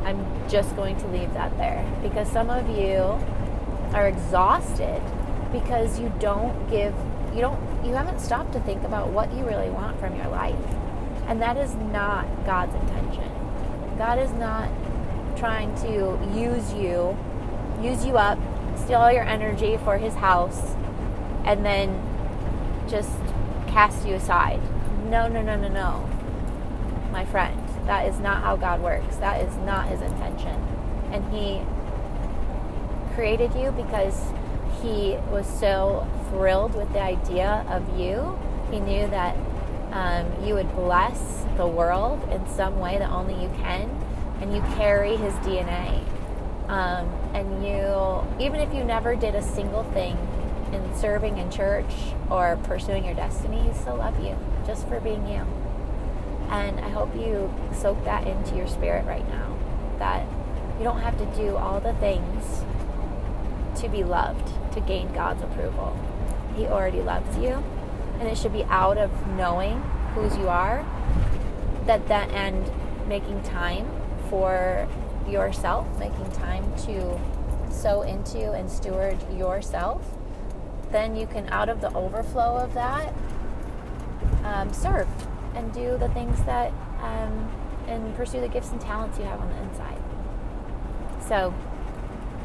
I'm 0.04 0.24
just 0.48 0.76
going 0.76 0.96
to 0.98 1.06
leave 1.08 1.34
that 1.34 1.56
there 1.56 1.84
because 2.00 2.28
some 2.28 2.48
of 2.48 2.68
you 2.68 3.18
are 3.92 4.06
exhausted 4.06 5.02
because 5.50 5.98
you 5.98 6.12
don't 6.20 6.70
give 6.70 6.94
you 7.34 7.40
don't 7.40 7.65
you 7.86 7.94
haven't 7.94 8.18
stopped 8.18 8.52
to 8.52 8.60
think 8.60 8.82
about 8.82 9.08
what 9.08 9.32
you 9.32 9.44
really 9.44 9.70
want 9.70 9.98
from 10.00 10.16
your 10.16 10.28
life. 10.28 10.58
And 11.28 11.40
that 11.40 11.56
is 11.56 11.74
not 11.74 12.26
God's 12.44 12.74
intention. 12.74 13.30
God 13.96 14.18
is 14.18 14.32
not 14.32 14.68
trying 15.36 15.74
to 15.76 16.18
use 16.34 16.72
you, 16.74 17.16
use 17.80 18.04
you 18.04 18.18
up, 18.18 18.38
steal 18.76 18.98
all 18.98 19.12
your 19.12 19.24
energy 19.24 19.76
for 19.78 19.98
his 19.98 20.14
house 20.14 20.74
and 21.44 21.64
then 21.64 22.02
just 22.88 23.18
cast 23.68 24.06
you 24.06 24.14
aside. 24.14 24.60
No, 25.08 25.28
no, 25.28 25.40
no, 25.42 25.56
no, 25.56 25.68
no. 25.68 26.08
My 27.12 27.24
friend, 27.24 27.60
that 27.86 28.08
is 28.08 28.18
not 28.18 28.42
how 28.42 28.56
God 28.56 28.82
works. 28.82 29.16
That 29.16 29.42
is 29.42 29.56
not 29.58 29.88
his 29.88 30.00
intention. 30.02 30.56
And 31.12 31.24
he 31.32 31.62
created 33.14 33.54
you 33.54 33.70
because 33.70 34.20
he 34.82 35.16
was 35.30 35.46
so 35.46 36.06
thrilled 36.30 36.74
with 36.74 36.92
the 36.92 37.00
idea 37.00 37.64
of 37.68 37.98
you. 37.98 38.38
He 38.70 38.80
knew 38.80 39.06
that 39.08 39.36
um, 39.92 40.44
you 40.44 40.54
would 40.54 40.74
bless 40.74 41.44
the 41.56 41.66
world 41.66 42.22
in 42.30 42.46
some 42.48 42.78
way 42.78 42.98
that 42.98 43.10
only 43.10 43.34
you 43.40 43.48
can, 43.56 43.88
and 44.40 44.54
you 44.54 44.60
carry 44.76 45.16
his 45.16 45.32
DNA. 45.34 46.04
Um, 46.68 47.08
and 47.32 47.64
you, 47.64 48.44
even 48.44 48.60
if 48.60 48.74
you 48.74 48.82
never 48.82 49.14
did 49.14 49.34
a 49.34 49.42
single 49.42 49.84
thing 49.84 50.18
in 50.72 50.96
serving 50.96 51.38
in 51.38 51.50
church 51.50 51.92
or 52.30 52.58
pursuing 52.64 53.04
your 53.04 53.14
destiny, 53.14 53.60
He 53.60 53.72
still 53.72 53.96
love 53.96 54.18
you 54.22 54.36
just 54.66 54.86
for 54.88 55.00
being 55.00 55.26
you. 55.28 55.46
And 56.50 56.80
I 56.80 56.88
hope 56.88 57.14
you 57.14 57.52
soak 57.72 58.02
that 58.04 58.26
into 58.26 58.56
your 58.56 58.66
spirit 58.66 59.04
right 59.06 59.26
now. 59.28 59.56
That 59.98 60.26
you 60.78 60.84
don't 60.84 61.00
have 61.00 61.16
to 61.18 61.26
do 61.36 61.56
all 61.56 61.80
the 61.80 61.94
things 61.94 62.64
to 63.80 63.88
be 63.88 64.04
loved, 64.04 64.50
to 64.76 64.80
gain 64.82 65.12
God's 65.12 65.42
approval. 65.42 65.98
He 66.54 66.66
already 66.66 67.02
loves 67.02 67.36
you. 67.36 67.62
And 68.20 68.28
it 68.28 68.38
should 68.38 68.52
be 68.52 68.64
out 68.64 68.96
of 68.96 69.10
knowing 69.36 69.80
whose 70.14 70.36
you 70.38 70.48
are 70.48 70.86
that 71.84 72.08
that 72.08 72.30
and 72.30 72.70
making 73.08 73.42
time 73.42 73.88
for 74.30 74.88
yourself, 75.28 75.86
making 75.98 76.30
time 76.32 76.64
to 76.86 77.20
sow 77.70 78.02
into 78.02 78.52
and 78.52 78.70
steward 78.70 79.18
yourself 79.36 80.16
then 80.90 81.16
you 81.16 81.26
can, 81.26 81.48
out 81.48 81.68
of 81.68 81.80
the 81.80 81.92
overflow 81.94 82.56
of 82.56 82.74
that, 82.74 83.12
um, 84.44 84.72
serve 84.72 85.08
and 85.54 85.72
do 85.72 85.96
the 85.98 86.08
things 86.10 86.42
that 86.44 86.72
um, 87.02 87.50
and 87.86 88.14
pursue 88.16 88.40
the 88.40 88.48
gifts 88.48 88.70
and 88.70 88.80
talents 88.80 89.18
you 89.18 89.24
have 89.24 89.40
on 89.40 89.48
the 89.48 89.62
inside. 89.62 89.98
So 91.28 91.54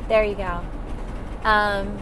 there 0.08 0.24
you 0.24 0.36
go. 0.36 0.62
Um, 1.44 1.98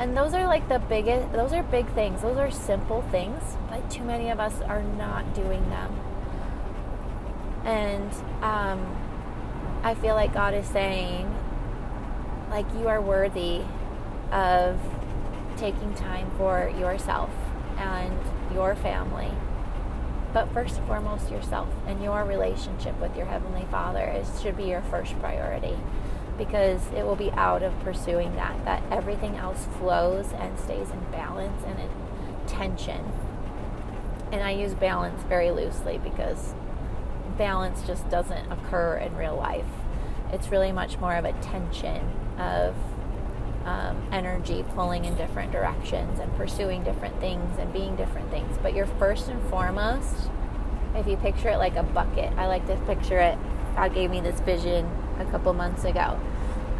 and 0.00 0.16
those 0.16 0.32
are 0.32 0.46
like 0.46 0.66
the 0.70 0.78
biggest, 0.78 1.30
those 1.32 1.52
are 1.52 1.62
big 1.62 1.86
things. 1.92 2.22
Those 2.22 2.38
are 2.38 2.50
simple 2.50 3.02
things, 3.10 3.42
but 3.68 3.90
too 3.90 4.02
many 4.02 4.30
of 4.30 4.40
us 4.40 4.58
are 4.62 4.82
not 4.82 5.34
doing 5.34 5.68
them. 5.68 5.94
And 7.66 8.10
um, 8.42 8.96
I 9.82 9.94
feel 9.94 10.14
like 10.14 10.32
God 10.32 10.54
is 10.54 10.66
saying, 10.66 11.30
like, 12.48 12.64
you 12.78 12.88
are 12.88 13.02
worthy 13.02 13.60
of 14.32 14.80
taking 15.58 15.92
time 15.94 16.30
for 16.38 16.72
yourself 16.78 17.30
and 17.76 18.18
your 18.54 18.74
family. 18.76 19.30
But 20.32 20.50
first 20.54 20.78
and 20.78 20.86
foremost, 20.86 21.30
yourself 21.30 21.68
and 21.86 22.02
your 22.02 22.24
relationship 22.24 22.98
with 23.00 23.14
your 23.18 23.26
Heavenly 23.26 23.66
Father 23.70 24.08
is, 24.08 24.40
should 24.40 24.56
be 24.56 24.64
your 24.64 24.80
first 24.80 25.12
priority 25.20 25.76
because 26.40 26.80
it 26.96 27.04
will 27.04 27.16
be 27.16 27.30
out 27.32 27.62
of 27.62 27.78
pursuing 27.80 28.34
that, 28.34 28.64
that 28.64 28.82
everything 28.90 29.36
else 29.36 29.68
flows 29.78 30.32
and 30.32 30.58
stays 30.58 30.88
in 30.88 30.98
balance 31.12 31.62
and 31.66 31.78
in 31.78 31.90
tension. 32.46 33.12
And 34.32 34.42
I 34.42 34.52
use 34.52 34.72
balance 34.72 35.22
very 35.24 35.50
loosely 35.50 35.98
because 35.98 36.54
balance 37.36 37.82
just 37.86 38.08
doesn't 38.08 38.50
occur 38.50 38.96
in 38.96 39.14
real 39.16 39.36
life. 39.36 39.66
It's 40.32 40.48
really 40.48 40.72
much 40.72 40.96
more 40.98 41.14
of 41.14 41.26
a 41.26 41.32
tension 41.42 42.10
of 42.38 42.74
um, 43.66 44.02
energy 44.10 44.64
pulling 44.74 45.04
in 45.04 45.16
different 45.16 45.52
directions 45.52 46.20
and 46.20 46.34
pursuing 46.36 46.82
different 46.82 47.20
things 47.20 47.58
and 47.58 47.70
being 47.70 47.96
different 47.96 48.30
things. 48.30 48.56
But 48.62 48.74
you're 48.74 48.86
first 48.86 49.28
and 49.28 49.46
foremost, 49.50 50.30
if 50.94 51.06
you 51.06 51.18
picture 51.18 51.50
it 51.50 51.58
like 51.58 51.76
a 51.76 51.82
bucket, 51.82 52.32
I 52.38 52.46
like 52.46 52.66
to 52.68 52.76
picture 52.86 53.18
it. 53.18 53.36
God 53.76 53.92
gave 53.92 54.10
me 54.10 54.22
this 54.22 54.40
vision 54.40 54.90
a 55.18 55.26
couple 55.26 55.52
months 55.52 55.84
ago. 55.84 56.18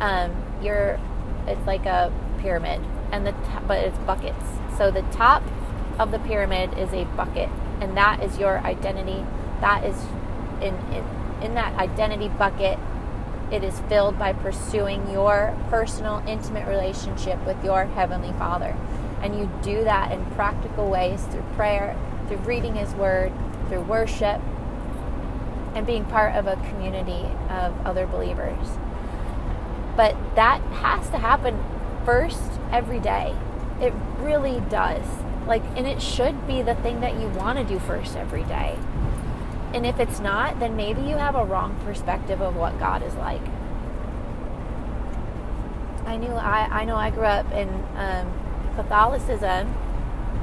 Um, 0.01 0.33
you're, 0.63 0.99
it's 1.47 1.67
like 1.67 1.87
a 1.87 2.13
pyramid, 2.41 2.81
and 3.13 3.27
the 3.27 3.33
t- 3.33 3.65
but 3.67 3.79
it's 3.79 3.99
buckets. 3.99 4.45
So 4.77 4.91
the 4.91 5.03
top 5.13 5.43
of 5.99 6.11
the 6.11 6.19
pyramid 6.19 6.77
is 6.79 6.93
a 6.93 7.05
bucket, 7.17 7.49
and 7.81 7.97
that 7.97 8.23
is 8.23 8.39
your 8.39 8.59
identity. 8.59 9.25
That 9.61 9.85
is 9.85 9.97
in 10.63 10.75
in, 10.93 11.05
in 11.43 11.55
that 11.55 11.75
identity 11.79 12.29
bucket 12.29 12.79
it 13.51 13.65
is 13.65 13.81
filled 13.89 14.17
by 14.17 14.33
pursuing 14.33 15.11
your 15.11 15.57
personal, 15.71 16.23
intimate 16.27 16.69
relationship 16.69 17.45
with 17.45 17.63
your 17.65 17.85
Heavenly 17.85 18.33
Father. 18.35 18.77
And 19.23 19.37
you 19.37 19.51
do 19.63 19.83
that 19.85 20.13
in 20.13 20.25
practical 20.37 20.89
ways 20.89 21.25
through 21.25 21.43
prayer, 21.57 21.97
through 22.29 22.39
reading 22.39 22.77
His 22.77 22.95
Word, 22.95 23.33
through 23.69 23.83
worship, 23.83 24.41
and 25.75 25.85
being 25.85 26.05
part 26.05 26.37
of 26.37 26.47
a 26.47 26.57
community 26.69 27.27
of 27.49 27.75
other 27.85 28.07
believers. 28.07 28.69
But 30.01 30.17
that 30.35 30.63
has 30.81 31.11
to 31.11 31.19
happen 31.19 31.63
first 32.07 32.59
every 32.73 33.01
day. 33.01 33.37
It 33.83 33.93
really 34.21 34.61
does. 34.71 35.05
Like, 35.47 35.63
and 35.77 35.87
it 35.87 36.01
should 36.01 36.47
be 36.47 36.63
the 36.63 36.75
thing 36.75 37.01
that 37.01 37.21
you 37.21 37.29
want 37.29 37.59
to 37.59 37.65
do 37.65 37.79
first 37.79 38.17
every 38.17 38.45
day. 38.45 38.79
And 39.75 39.85
if 39.85 40.01
it's 40.01 40.19
not, 40.19 40.59
then 40.59 40.75
maybe 40.75 41.03
you 41.03 41.17
have 41.17 41.35
a 41.35 41.45
wrong 41.45 41.79
perspective 41.85 42.41
of 42.41 42.57
what 42.57 42.79
God 42.79 43.03
is 43.03 43.15
like. 43.17 43.43
I 46.07 46.17
knew 46.17 46.33
I, 46.33 46.81
I 46.81 46.85
know 46.87 46.97
I 46.97 47.11
grew 47.11 47.25
up 47.25 47.53
in 47.53 47.69
um, 47.97 48.33
Catholicism 48.77 49.69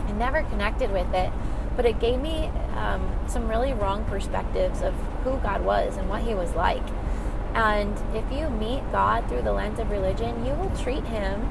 and 0.07 0.19
never 0.19 0.43
connected 0.43 0.91
with 0.91 1.11
it, 1.15 1.31
but 1.75 1.83
it 1.83 1.99
gave 1.99 2.21
me 2.21 2.51
um, 2.75 3.11
some 3.27 3.47
really 3.47 3.73
wrong 3.73 4.05
perspectives 4.05 4.83
of 4.83 4.93
who 5.23 5.35
God 5.37 5.65
was 5.65 5.97
and 5.97 6.07
what 6.07 6.21
He 6.21 6.35
was 6.35 6.53
like. 6.53 6.83
And 7.57 7.97
if 8.15 8.31
you 8.31 8.51
meet 8.51 8.83
God 8.91 9.27
through 9.27 9.41
the 9.41 9.51
lens 9.51 9.79
of 9.79 9.89
religion, 9.89 10.45
you 10.45 10.53
will 10.53 10.69
treat 10.77 11.03
Him 11.05 11.49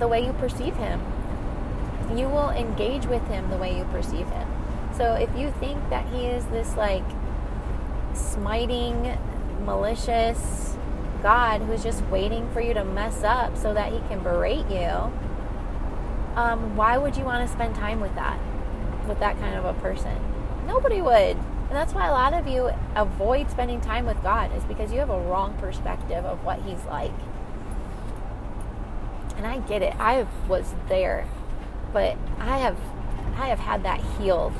the 0.00 0.08
way 0.08 0.26
you 0.26 0.32
perceive 0.32 0.74
Him. 0.74 1.00
You 2.16 2.28
will 2.28 2.50
engage 2.50 3.06
with 3.06 3.24
Him 3.28 3.50
the 3.50 3.56
way 3.56 3.78
you 3.78 3.84
perceive 3.84 4.26
Him. 4.26 4.48
So 4.96 5.14
if 5.14 5.30
you 5.36 5.52
think 5.60 5.88
that 5.90 6.06
he 6.08 6.26
is 6.26 6.44
this 6.46 6.76
like 6.76 7.04
smiting, 8.12 9.16
malicious 9.64 10.76
God 11.22 11.62
who's 11.62 11.82
just 11.82 12.04
waiting 12.06 12.50
for 12.52 12.60
you 12.60 12.74
to 12.74 12.84
mess 12.84 13.22
up 13.22 13.56
so 13.56 13.72
that 13.72 13.92
he 13.92 14.00
can 14.08 14.20
berate 14.22 14.68
you, 14.68 15.12
um, 16.34 16.76
why 16.76 16.98
would 16.98 17.16
you 17.16 17.24
want 17.24 17.46
to 17.46 17.52
spend 17.52 17.76
time 17.76 18.00
with 18.00 18.14
that, 18.16 18.40
with 19.06 19.20
that 19.20 19.38
kind 19.38 19.54
of 19.54 19.64
a 19.64 19.74
person? 19.74 20.16
Nobody 20.66 21.00
would. 21.00 21.36
And 21.70 21.78
that's 21.78 21.94
why 21.94 22.08
a 22.08 22.12
lot 22.12 22.34
of 22.34 22.48
you 22.48 22.72
avoid 22.96 23.48
spending 23.48 23.80
time 23.80 24.04
with 24.04 24.20
God, 24.24 24.52
is 24.56 24.64
because 24.64 24.90
you 24.92 24.98
have 24.98 25.08
a 25.08 25.20
wrong 25.20 25.56
perspective 25.58 26.24
of 26.24 26.44
what 26.44 26.60
He's 26.62 26.84
like. 26.86 27.12
And 29.36 29.46
I 29.46 29.58
get 29.60 29.80
it. 29.80 29.94
I 30.00 30.26
was 30.48 30.74
there, 30.88 31.28
but 31.92 32.16
I 32.40 32.58
have 32.58 32.76
I 33.36 33.46
have 33.46 33.60
had 33.60 33.84
that 33.84 34.00
healed 34.18 34.52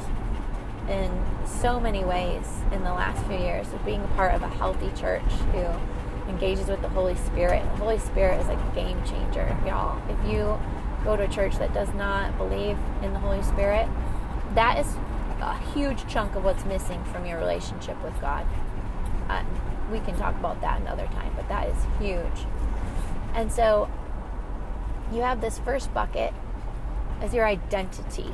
in 0.88 1.10
so 1.44 1.80
many 1.80 2.04
ways 2.04 2.46
in 2.70 2.84
the 2.84 2.92
last 2.92 3.26
few 3.26 3.36
years 3.36 3.72
of 3.72 3.84
being 3.84 4.02
a 4.02 4.08
part 4.08 4.32
of 4.32 4.42
a 4.42 4.48
healthy 4.48 4.90
church 4.98 5.30
who 5.52 5.66
engages 6.30 6.68
with 6.68 6.80
the 6.80 6.88
Holy 6.88 7.16
Spirit. 7.16 7.62
The 7.72 7.76
Holy 7.78 7.98
Spirit 7.98 8.40
is 8.40 8.48
a 8.48 8.72
game 8.72 9.02
changer, 9.04 9.56
y'all. 9.66 10.00
If 10.08 10.32
you 10.32 10.58
go 11.04 11.16
to 11.16 11.24
a 11.24 11.28
church 11.28 11.58
that 11.58 11.74
does 11.74 11.92
not 11.94 12.38
believe 12.38 12.78
in 13.02 13.12
the 13.12 13.18
Holy 13.18 13.42
Spirit, 13.42 13.88
that 14.54 14.78
is 14.78 14.86
a 15.40 15.58
huge 15.74 16.06
chunk 16.08 16.34
of 16.36 16.44
what's 16.44 16.64
missing 16.64 17.02
from 17.04 17.26
your 17.26 17.38
relationship 17.38 18.02
with 18.02 18.18
God. 18.20 18.46
Uh, 19.28 19.44
we 19.90 20.00
can 20.00 20.16
talk 20.16 20.34
about 20.36 20.60
that 20.60 20.80
another 20.80 21.06
time, 21.06 21.32
but 21.36 21.48
that 21.48 21.68
is 21.68 21.76
huge. 21.98 22.46
And 23.34 23.50
so 23.50 23.88
you 25.12 25.22
have 25.22 25.40
this 25.40 25.58
first 25.58 25.92
bucket 25.92 26.32
as 27.20 27.34
your 27.34 27.46
identity 27.46 28.32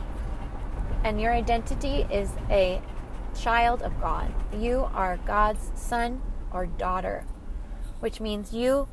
and 1.06 1.20
your 1.20 1.32
identity 1.32 2.04
is 2.10 2.30
a 2.50 2.82
child 3.40 3.80
of 3.82 4.00
God. 4.00 4.32
You 4.52 4.88
are 4.92 5.18
God's 5.18 5.70
son 5.74 6.20
or 6.52 6.66
daughter, 6.66 7.24
which 8.00 8.20
means 8.20 8.52
you 8.52 8.88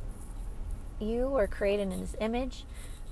you 1.00 1.28
were 1.28 1.48
created 1.48 1.92
in 1.92 1.98
his 1.98 2.16
image 2.20 2.64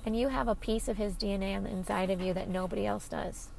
and 0.05 0.17
you 0.17 0.29
have 0.29 0.47
a 0.47 0.55
piece 0.55 0.87
of 0.87 0.95
his 0.95 1.15
DNA 1.15 1.55
on 1.55 1.63
the 1.63 1.69
inside 1.69 2.09
of 2.09 2.21
you 2.21 2.33
that 2.33 2.49
nobody 2.49 2.85
else 2.85 3.09
does. 3.09 3.49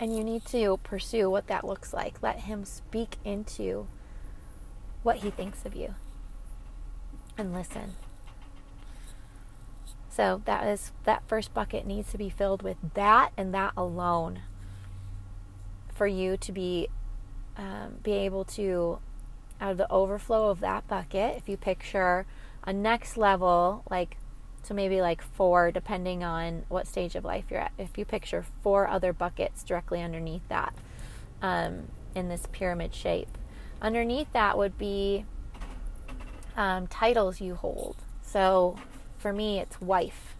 And 0.00 0.16
you 0.16 0.24
need 0.24 0.44
to 0.46 0.78
pursue 0.82 1.30
what 1.30 1.46
that 1.46 1.64
looks 1.64 1.92
like. 1.92 2.22
Let 2.22 2.40
him 2.40 2.64
speak 2.64 3.16
into 3.24 3.86
what 5.02 5.18
he 5.18 5.30
thinks 5.30 5.64
of 5.64 5.74
you. 5.74 5.94
And 7.36 7.52
listen. 7.52 7.94
So 10.08 10.42
that 10.44 10.66
is 10.66 10.92
that 11.04 11.24
first 11.26 11.52
bucket 11.52 11.86
needs 11.86 12.12
to 12.12 12.18
be 12.18 12.30
filled 12.30 12.62
with 12.62 12.76
that 12.94 13.32
and 13.36 13.52
that 13.52 13.72
alone 13.76 14.42
for 15.92 16.06
you 16.06 16.36
to 16.36 16.52
be 16.52 16.88
um, 17.56 17.98
be 18.02 18.12
able 18.12 18.44
to 18.44 18.98
out 19.60 19.72
of 19.72 19.76
the 19.76 19.90
overflow 19.90 20.50
of 20.50 20.60
that 20.60 20.86
bucket. 20.86 21.36
If 21.36 21.48
you 21.48 21.56
picture 21.56 22.26
a 22.64 22.72
next 22.72 23.16
level, 23.16 23.82
like 23.90 24.16
so 24.64 24.74
maybe 24.74 25.00
like 25.00 25.22
four, 25.22 25.70
depending 25.70 26.24
on 26.24 26.64
what 26.68 26.86
stage 26.86 27.14
of 27.14 27.24
life 27.24 27.44
you're 27.50 27.60
at. 27.60 27.72
If 27.78 27.98
you 27.98 28.04
picture 28.04 28.44
four 28.62 28.88
other 28.88 29.12
buckets 29.12 29.62
directly 29.62 30.02
underneath 30.02 30.46
that 30.48 30.74
um, 31.42 31.88
in 32.14 32.28
this 32.28 32.46
pyramid 32.50 32.94
shape, 32.94 33.36
underneath 33.82 34.32
that 34.32 34.56
would 34.56 34.78
be 34.78 35.26
um, 36.56 36.86
titles 36.86 37.40
you 37.40 37.54
hold. 37.54 37.96
So 38.22 38.76
for 39.18 39.32
me, 39.32 39.58
it's 39.58 39.80
wife. 39.80 40.36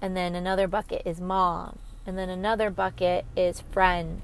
And 0.00 0.16
then 0.16 0.34
another 0.34 0.66
bucket 0.66 1.02
is 1.04 1.20
mom. 1.20 1.78
And 2.06 2.16
then 2.16 2.30
another 2.30 2.70
bucket 2.70 3.26
is 3.36 3.60
friend. 3.60 4.22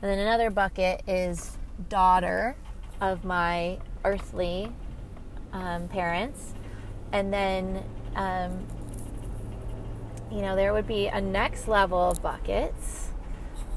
And 0.00 0.10
then 0.10 0.18
another 0.18 0.50
bucket 0.50 1.02
is 1.08 1.58
daughter 1.88 2.56
of 3.00 3.24
my 3.24 3.78
earthly 4.04 4.70
um, 5.52 5.88
parents. 5.88 6.54
And 7.12 7.32
then, 7.32 7.84
um, 8.14 8.66
you 10.30 10.42
know, 10.42 10.56
there 10.56 10.72
would 10.72 10.86
be 10.86 11.06
a 11.06 11.20
next 11.20 11.68
level 11.68 12.10
of 12.10 12.22
buckets 12.22 13.08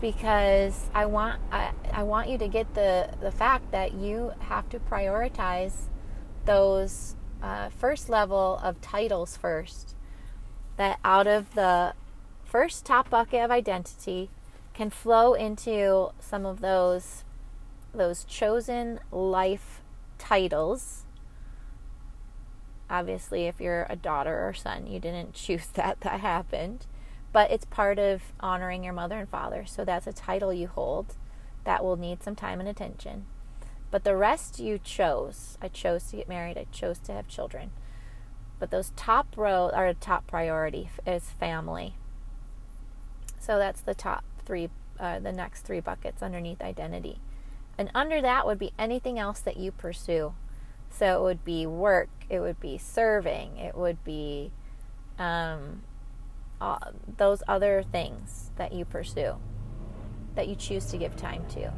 because 0.02 0.90
I 0.94 1.06
want 1.06 1.40
I, 1.52 1.72
I 1.94 2.04
want 2.04 2.30
you 2.30 2.38
to 2.40 2.48
get 2.48 2.74
the 2.74 3.10
the 3.22 3.32
fact 3.32 3.72
that 3.72 3.94
you 3.94 4.34
have 4.40 4.68
to 4.70 4.80
prioritize 4.80 5.74
those 6.46 7.16
uh, 7.42 7.70
first 7.70 8.10
level 8.10 8.60
of 8.64 8.82
titles 8.82 9.38
first. 9.38 9.96
That 10.78 11.00
out 11.06 11.28
of 11.28 11.54
the 11.54 11.94
first 12.44 12.86
top 12.86 13.10
bucket 13.10 13.42
of 13.42 13.52
identity 13.52 14.30
can 14.74 14.90
flow 14.90 15.34
into 15.34 16.10
some 16.20 16.46
of 16.46 16.60
those 16.62 17.24
those 17.94 18.24
chosen 18.24 19.00
life 19.12 19.82
titles. 20.18 21.06
Obviously, 22.92 23.46
if 23.48 23.62
you're 23.62 23.88
a 23.90 23.96
daughter 23.96 24.48
or 24.48 24.54
son, 24.54 24.86
you 24.86 25.00
didn't 25.00 25.34
choose 25.44 25.68
that, 25.74 26.02
that 26.02 26.20
happened. 26.20 26.86
but 27.34 27.50
it's 27.50 27.64
part 27.66 27.98
of 27.98 28.22
honoring 28.42 28.84
your 28.84 28.94
mother 28.94 29.18
and 29.18 29.30
father. 29.30 29.66
So 29.66 29.86
that's 29.86 30.06
a 30.08 30.14
title 30.14 30.52
you 30.54 30.68
hold 30.68 31.16
that 31.64 31.84
will 31.84 31.96
need 31.96 32.22
some 32.22 32.36
time 32.36 32.60
and 32.60 32.68
attention. 32.68 33.26
But 33.90 34.04
the 34.04 34.16
rest 34.18 34.60
you 34.60 34.80
chose. 34.80 35.58
I 35.62 35.70
chose 35.70 36.04
to 36.10 36.18
get 36.18 36.28
married, 36.30 36.58
I 36.58 36.66
chose 36.72 37.00
to 37.00 37.14
have 37.14 37.28
children. 37.30 37.72
But 38.60 38.70
those 38.72 38.92
top 38.96 39.28
row 39.38 39.70
are 39.74 39.88
a 39.88 39.94
top 39.94 40.28
priority 40.28 40.90
is 41.08 41.32
family. 41.40 41.96
So 43.40 43.58
that's 43.58 43.82
the 43.82 43.96
top 43.96 44.24
three, 44.46 44.70
uh, 45.00 45.20
the 45.20 45.32
next 45.32 45.62
three 45.62 45.80
buckets 45.80 46.22
underneath 46.22 46.62
identity. 46.62 47.20
And 47.78 47.90
under 47.96 48.22
that 48.22 48.46
would 48.46 48.60
be 48.60 48.74
anything 48.78 49.18
else 49.18 49.40
that 49.40 49.58
you 49.58 49.72
pursue. 49.72 50.34
So 50.92 51.20
it 51.20 51.24
would 51.24 51.44
be 51.44 51.66
work, 51.66 52.10
it 52.30 52.40
would 52.40 52.60
be 52.60 52.78
serving, 52.78 53.58
it 53.58 53.76
would 53.76 54.04
be 54.04 54.52
um, 55.18 55.82
those 57.18 57.42
other 57.48 57.84
things 57.92 58.52
that 58.58 58.74
you 58.74 58.86
pursue, 58.86 59.36
that 60.36 60.48
you 60.48 60.56
choose 60.56 60.86
to 60.88 60.98
give 60.98 61.16
time 61.16 61.46
to. 61.54 61.74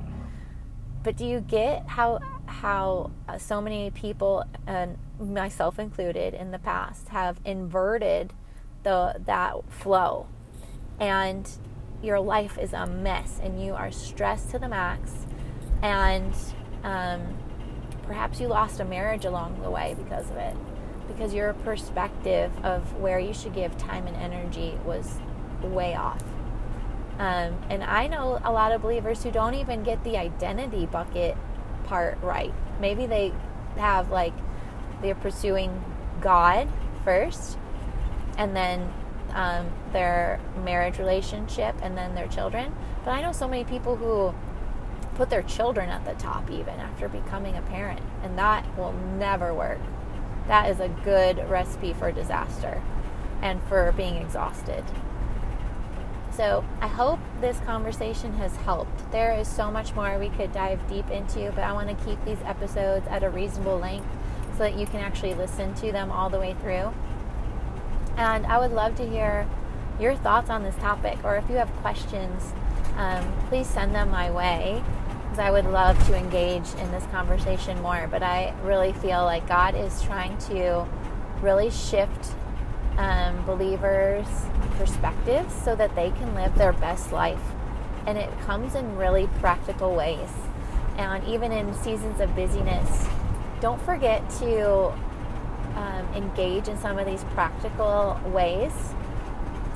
But 1.04 1.18
do 1.18 1.26
you 1.26 1.42
get 1.42 1.88
how 1.88 2.20
how 2.46 3.12
uh, 3.28 3.38
so 3.38 3.62
many 3.62 3.92
people, 3.92 4.46
and 4.66 4.98
myself 5.20 5.78
included, 5.78 6.34
in 6.34 6.52
the 6.52 6.60
past, 6.60 7.10
have 7.10 7.40
inverted 7.46 8.34
the 8.84 9.16
that 9.26 9.54
flow, 9.70 10.28
and 11.00 11.50
your 12.02 12.20
life 12.20 12.58
is 12.58 12.74
a 12.74 12.86
mess, 12.86 13.40
and 13.42 13.64
you 13.64 13.74
are 13.74 13.92
stressed 13.92 14.50
to 14.52 14.60
the 14.60 14.68
max, 14.68 15.12
and 15.82 16.34
um, 16.84 17.38
perhaps 18.04 18.40
you 18.40 18.48
lost 18.48 18.80
a 18.80 18.86
marriage 18.86 19.26
along 19.26 19.62
the 19.62 19.70
way 19.70 19.96
because 19.98 20.30
of 20.30 20.38
it 20.38 20.56
because 21.08 21.34
your 21.34 21.54
perspective 21.54 22.52
of 22.64 23.00
where 23.00 23.20
you 23.20 23.34
should 23.34 23.54
give 23.54 23.78
time 23.78 24.08
and 24.08 24.16
energy 24.16 24.78
was 24.86 25.20
way 25.62 25.96
off. 25.96 26.24
Um, 27.20 27.62
and 27.70 27.84
I 27.84 28.08
know 28.08 28.42
a 28.44 28.52
lot 28.52 28.72
of 28.72 28.82
believers 28.82 29.24
who 29.24 29.32
don't 29.32 29.54
even 29.54 29.84
get 29.84 30.04
the 30.04 30.18
identity 30.18 30.86
bucket 30.86 31.38
part 31.86 32.18
right. 32.22 32.54
Maybe 32.80 33.06
they 33.06 33.34
have 33.78 34.10
like 34.10 34.34
they're 35.02 35.16
pursuing 35.16 35.84
God 36.22 36.68
first, 37.04 37.58
and 38.38 38.56
then 38.56 38.92
um, 39.32 39.70
their 39.92 40.40
marriage 40.64 40.98
relationship, 40.98 41.76
and 41.84 41.98
then 41.98 42.16
their 42.16 42.28
children. 42.28 42.74
But 43.06 43.12
I 43.12 43.22
know 43.22 43.32
so 43.32 43.48
many 43.48 43.64
people 43.64 43.96
who 43.96 44.34
put 45.16 45.30
their 45.30 45.44
children 45.44 45.90
at 45.90 46.06
the 46.06 46.14
top 46.14 46.50
even 46.50 46.80
after 46.80 47.08
becoming 47.08 47.56
a 47.56 47.62
parent, 47.62 48.02
and 48.24 48.38
that 48.38 48.66
will 48.78 48.94
never 49.18 49.54
work 49.54 49.80
that 50.48 50.70
is 50.70 50.80
a 50.80 50.90
good 50.90 51.50
recipe 51.50 51.94
for 51.94 52.12
disaster 52.12 52.82
and 53.42 53.62
for 53.64 53.92
being 53.94 54.16
exhausted. 54.16 54.84
So, 56.32 56.66
I 56.82 56.88
hope 56.88 57.20
this 57.42 57.60
conversation 57.60 58.34
has 58.34 58.56
helped. 58.56 59.12
There 59.12 59.34
is 59.34 59.48
so 59.48 59.70
much 59.70 59.94
more 59.94 60.18
we 60.18 60.30
could 60.30 60.52
dive 60.52 60.88
deep 60.90 61.10
into, 61.12 61.52
but 61.52 61.64
I 61.64 61.74
want 61.74 61.90
to 61.90 62.06
keep 62.06 62.24
these 62.26 62.40
episodes 62.44 63.06
at 63.08 63.24
a 63.24 63.30
reasonable 63.30 63.78
length 63.78 64.08
so 64.54 64.60
that 64.60 64.76
you 64.76 64.88
can 64.88 65.00
actually 65.00 65.36
listen 65.36 65.76
to 65.76 65.92
them 65.92 66.12
all 66.12 66.30
the 66.30 66.40
way 66.40 66.56
through. 66.62 66.92
And 68.18 68.46
I 68.48 68.58
would 68.58 68.72
love 68.72 68.96
to 68.96 69.08
hear 69.08 69.48
your 70.00 70.16
thoughts 70.16 70.50
on 70.50 70.64
this 70.64 70.76
topic, 70.76 71.20
or 71.24 71.36
if 71.36 71.48
you 71.50 71.58
have 71.58 71.72
questions, 71.78 72.54
um, 72.98 73.34
please 73.50 73.68
send 73.68 73.94
them 73.96 74.10
my 74.10 74.30
way 74.32 74.84
because 75.24 75.40
I 75.40 75.52
would 75.52 75.66
love 75.66 75.98
to 76.08 76.16
engage 76.16 76.74
in 76.76 76.92
this 76.92 77.06
conversation 77.08 77.82
more. 77.82 78.08
But 78.10 78.24
I 78.24 78.54
really 78.64 78.94
feel 78.94 79.24
like 79.24 79.48
God 79.48 79.76
is 79.76 80.02
trying 80.04 80.38
to 80.50 80.86
really 81.42 81.72
shift 81.72 82.36
um, 82.98 83.44
believers' 83.46 84.28
perspectives 84.78 85.54
so 85.54 85.76
that 85.76 85.96
they 85.96 86.12
can 86.12 86.36
live 86.36 86.56
their 86.56 86.74
best 86.74 87.12
life. 87.12 87.42
And 88.06 88.18
it 88.18 88.30
comes 88.42 88.76
in 88.76 88.96
really 88.98 89.28
practical 89.40 89.96
ways. 89.96 90.30
And 90.98 91.24
even 91.28 91.52
in 91.52 91.74
seasons 91.74 92.20
of 92.20 92.36
busyness, 92.36 93.08
don't 93.60 93.82
forget 93.82 94.30
to 94.40 94.94
um, 95.76 96.08
engage 96.16 96.68
in 96.68 96.78
some 96.78 97.00
of 97.00 97.06
these 97.06 97.24
practical 97.34 98.20
ways 98.26 98.74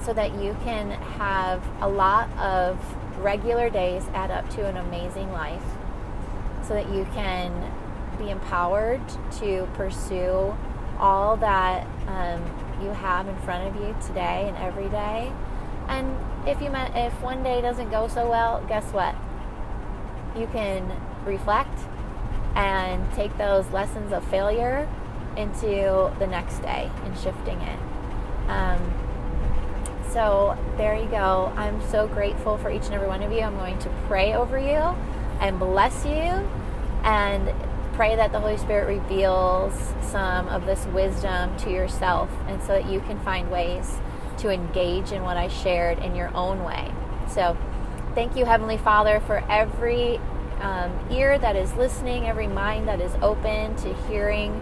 so 0.04 0.14
that 0.14 0.36
you 0.42 0.56
can 0.64 0.92
have 0.92 1.64
a 1.82 1.88
lot 1.88 2.30
of 2.38 2.78
regular 3.20 3.70
days 3.70 4.04
add 4.14 4.32
up 4.32 4.50
to 4.52 4.66
an 4.66 4.78
amazing 4.78 5.32
life 5.32 5.64
so 6.64 6.74
that 6.74 6.90
you 6.94 7.06
can 7.14 7.72
be 8.18 8.30
empowered 8.30 9.02
to 9.40 9.68
pursue 9.74 10.56
all 11.00 11.38
that 11.38 11.86
um, 12.08 12.42
you 12.82 12.90
have 12.90 13.28
in 13.28 13.36
front 13.38 13.68
of 13.68 13.82
you 13.82 13.96
today 14.06 14.46
and 14.48 14.58
every 14.58 14.90
day. 14.90 15.32
And 15.88 16.16
if 16.48 16.62
you 16.62 16.70
met, 16.70 16.92
if 16.96 17.14
one 17.22 17.44
day 17.44 17.62
doesn't 17.62 17.90
go 17.90 18.08
so 18.08 18.30
well, 18.30 18.64
guess 18.68 18.86
what? 18.92 19.16
You 20.40 20.48
can 20.48 20.92
reflect 21.26 21.80
and 22.56 23.12
take 23.14 23.38
those 23.38 23.68
lessons 23.70 24.12
of 24.12 24.24
failure 24.28 24.90
into 25.38 26.12
the 26.20 26.28
next 26.28 26.60
day 26.60 26.90
and 27.04 27.18
shifting 27.18 27.62
it. 27.62 27.80
Um, 28.48 29.07
so 30.18 30.58
there 30.78 30.96
you 30.96 31.08
go. 31.10 31.54
I'm 31.56 31.80
so 31.90 32.08
grateful 32.08 32.58
for 32.58 32.72
each 32.72 32.86
and 32.86 32.96
every 32.96 33.08
one 33.08 33.22
of 33.22 33.32
you. 33.32 33.42
I'm 33.42 33.56
going 33.56 33.78
to 33.78 33.90
pray 34.08 34.34
over 34.34 34.58
you 34.58 34.82
and 35.40 35.60
bless 35.60 36.06
you 36.06 36.50
and 37.04 37.54
pray 37.94 38.16
that 38.16 38.32
the 38.32 38.40
Holy 38.40 38.58
Spirit 38.58 38.88
reveals 38.88 39.76
some 40.02 40.48
of 40.48 40.66
this 40.66 40.88
wisdom 40.88 41.56
to 41.58 41.70
yourself 41.70 42.32
and 42.48 42.60
so 42.64 42.70
that 42.70 42.90
you 42.90 43.00
can 43.02 43.20
find 43.20 43.52
ways 43.52 44.00
to 44.40 44.50
engage 44.50 45.12
in 45.12 45.22
what 45.22 45.38
I 45.38 45.50
shared 45.50 46.00
in 46.00 46.16
your 46.16 46.36
own 46.36 46.64
way. 46.64 46.92
So 47.30 47.56
thank 48.16 48.36
you, 48.36 48.46
Heavenly 48.46 48.80
Father, 48.80 49.20
for 49.20 49.44
every 49.52 50.20
um, 50.62 50.98
ear 51.12 51.38
that 51.38 51.56
is 51.56 51.72
listening, 51.76 52.26
every 52.26 52.48
mind 52.48 52.88
that 52.88 53.02
is 53.02 53.14
open 53.22 53.76
to 53.76 53.94
hearing 54.08 54.54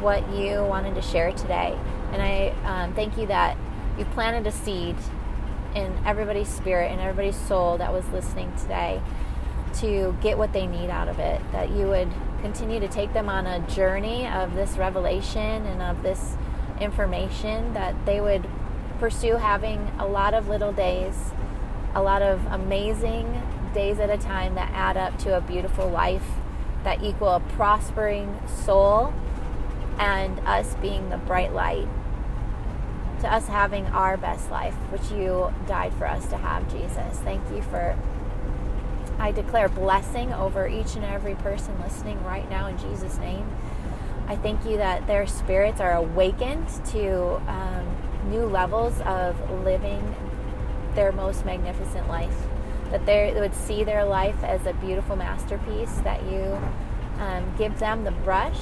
what 0.00 0.32
you 0.32 0.62
wanted 0.62 0.94
to 0.94 1.02
share 1.02 1.32
today. 1.32 1.76
And 2.12 2.22
I 2.22 2.54
um, 2.64 2.94
thank 2.94 3.18
you 3.18 3.26
that 3.26 3.56
you 3.98 4.04
planted 4.06 4.46
a 4.46 4.52
seed 4.52 4.96
in 5.74 5.92
everybody's 6.04 6.48
spirit 6.48 6.90
and 6.90 7.00
everybody's 7.00 7.36
soul 7.36 7.78
that 7.78 7.92
was 7.92 8.06
listening 8.08 8.52
today 8.56 9.00
to 9.74 10.16
get 10.20 10.36
what 10.36 10.52
they 10.52 10.66
need 10.66 10.90
out 10.90 11.08
of 11.08 11.18
it. 11.18 11.40
That 11.52 11.70
you 11.70 11.86
would 11.86 12.10
continue 12.40 12.80
to 12.80 12.88
take 12.88 13.12
them 13.12 13.28
on 13.28 13.46
a 13.46 13.60
journey 13.68 14.26
of 14.26 14.54
this 14.54 14.76
revelation 14.76 15.66
and 15.66 15.82
of 15.82 16.02
this 16.02 16.36
information, 16.80 17.74
that 17.74 17.94
they 18.04 18.20
would 18.20 18.48
pursue 18.98 19.36
having 19.36 19.90
a 19.98 20.06
lot 20.06 20.34
of 20.34 20.48
little 20.48 20.72
days, 20.72 21.32
a 21.94 22.02
lot 22.02 22.22
of 22.22 22.44
amazing 22.46 23.42
days 23.74 23.98
at 23.98 24.10
a 24.10 24.18
time 24.18 24.54
that 24.54 24.70
add 24.72 24.96
up 24.96 25.18
to 25.18 25.36
a 25.36 25.40
beautiful 25.40 25.88
life 25.88 26.26
that 26.84 27.02
equal 27.02 27.28
a 27.28 27.40
prospering 27.40 28.40
soul 28.64 29.12
and 29.98 30.38
us 30.40 30.74
being 30.76 31.10
the 31.10 31.16
bright 31.16 31.52
light 31.52 31.88
to 33.22 33.32
us 33.32 33.46
having 33.46 33.86
our 33.86 34.16
best 34.16 34.50
life, 34.50 34.74
which 34.90 35.10
you 35.12 35.52
died 35.66 35.94
for 35.94 36.06
us 36.06 36.26
to 36.26 36.36
have, 36.36 36.70
Jesus. 36.70 37.18
Thank 37.20 37.42
you 37.50 37.62
for. 37.62 37.96
I 39.18 39.30
declare 39.30 39.68
blessing 39.68 40.32
over 40.32 40.66
each 40.66 40.96
and 40.96 41.04
every 41.04 41.36
person 41.36 41.78
listening 41.80 42.22
right 42.24 42.48
now 42.50 42.66
in 42.66 42.76
Jesus' 42.78 43.18
name. 43.18 43.48
I 44.26 44.36
thank 44.36 44.64
you 44.64 44.76
that 44.78 45.06
their 45.06 45.26
spirits 45.26 45.80
are 45.80 45.92
awakened 45.92 46.66
to 46.86 47.36
um, 47.48 47.86
new 48.28 48.44
levels 48.44 49.00
of 49.02 49.38
living 49.64 50.14
their 50.94 51.12
most 51.12 51.44
magnificent 51.44 52.08
life. 52.08 52.36
That 52.90 53.06
they 53.06 53.32
would 53.34 53.54
see 53.54 53.84
their 53.84 54.04
life 54.04 54.42
as 54.42 54.66
a 54.66 54.72
beautiful 54.74 55.14
masterpiece, 55.14 55.94
that 55.98 56.22
you 56.24 56.58
um, 57.18 57.54
give 57.56 57.78
them 57.78 58.02
the 58.02 58.10
brush, 58.10 58.60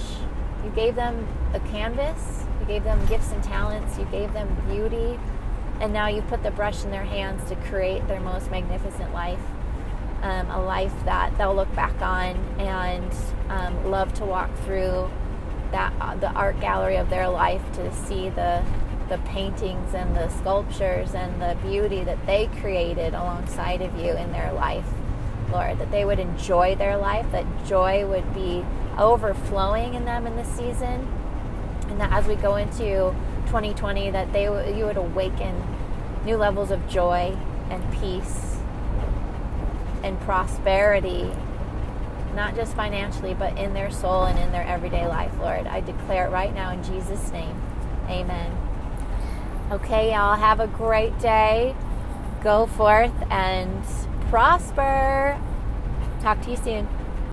you 0.64 0.70
gave 0.70 0.94
them 0.94 1.26
a 1.54 1.60
canvas, 1.60 2.44
gave 2.70 2.84
them 2.84 3.04
gifts 3.06 3.32
and 3.32 3.42
talents. 3.42 3.98
You 3.98 4.04
gave 4.06 4.32
them 4.32 4.48
beauty. 4.68 5.18
And 5.80 5.92
now 5.92 6.06
you 6.06 6.22
put 6.22 6.44
the 6.44 6.52
brush 6.52 6.84
in 6.84 6.92
their 6.92 7.04
hands 7.04 7.48
to 7.48 7.56
create 7.56 8.06
their 8.06 8.20
most 8.20 8.48
magnificent 8.48 9.12
life. 9.12 9.40
Um, 10.22 10.48
a 10.50 10.62
life 10.62 10.92
that 11.04 11.36
they'll 11.36 11.54
look 11.54 11.74
back 11.74 12.00
on 12.00 12.36
and 12.60 13.12
um, 13.48 13.90
love 13.90 14.12
to 14.14 14.24
walk 14.24 14.54
through 14.64 15.10
that 15.72 15.92
uh, 16.00 16.14
the 16.16 16.28
art 16.32 16.60
gallery 16.60 16.96
of 16.96 17.08
their 17.08 17.28
life 17.28 17.62
to 17.72 17.94
see 17.94 18.28
the 18.28 18.62
the 19.08 19.18
paintings 19.18 19.94
and 19.94 20.14
the 20.14 20.28
sculptures 20.28 21.14
and 21.14 21.40
the 21.40 21.56
beauty 21.66 22.04
that 22.04 22.24
they 22.26 22.48
created 22.60 23.14
alongside 23.14 23.80
of 23.80 23.96
you 23.98 24.12
in 24.12 24.30
their 24.30 24.52
life, 24.52 24.86
Lord. 25.50 25.78
That 25.78 25.90
they 25.90 26.04
would 26.04 26.20
enjoy 26.20 26.76
their 26.76 26.96
life, 26.98 27.26
that 27.32 27.46
joy 27.66 28.06
would 28.06 28.34
be 28.34 28.64
overflowing 28.98 29.94
in 29.94 30.04
them 30.04 30.26
in 30.26 30.36
this 30.36 30.48
season, 30.48 31.08
that 32.00 32.12
as 32.12 32.26
we 32.26 32.34
go 32.36 32.56
into 32.56 33.14
2020 33.46 34.10
that 34.10 34.32
they 34.32 34.44
you 34.76 34.84
would 34.84 34.96
awaken 34.96 35.62
new 36.24 36.36
levels 36.36 36.70
of 36.70 36.86
joy 36.88 37.36
and 37.70 37.92
peace 38.00 38.58
and 40.02 40.20
prosperity 40.20 41.30
not 42.34 42.54
just 42.54 42.74
financially 42.74 43.34
but 43.34 43.56
in 43.58 43.74
their 43.74 43.90
soul 43.90 44.24
and 44.24 44.38
in 44.38 44.52
their 44.52 44.64
everyday 44.64 45.06
life 45.06 45.32
lord 45.38 45.66
i 45.66 45.80
declare 45.80 46.26
it 46.26 46.30
right 46.30 46.54
now 46.54 46.70
in 46.72 46.82
jesus 46.82 47.30
name 47.32 47.60
amen 48.08 48.56
okay 49.70 50.12
y'all 50.12 50.36
have 50.36 50.60
a 50.60 50.66
great 50.66 51.18
day 51.18 51.74
go 52.42 52.66
forth 52.66 53.12
and 53.30 53.84
prosper. 54.30 55.38
Talk 56.20 56.40
to 56.42 56.50
you 56.50 56.56
soon. 56.56 56.99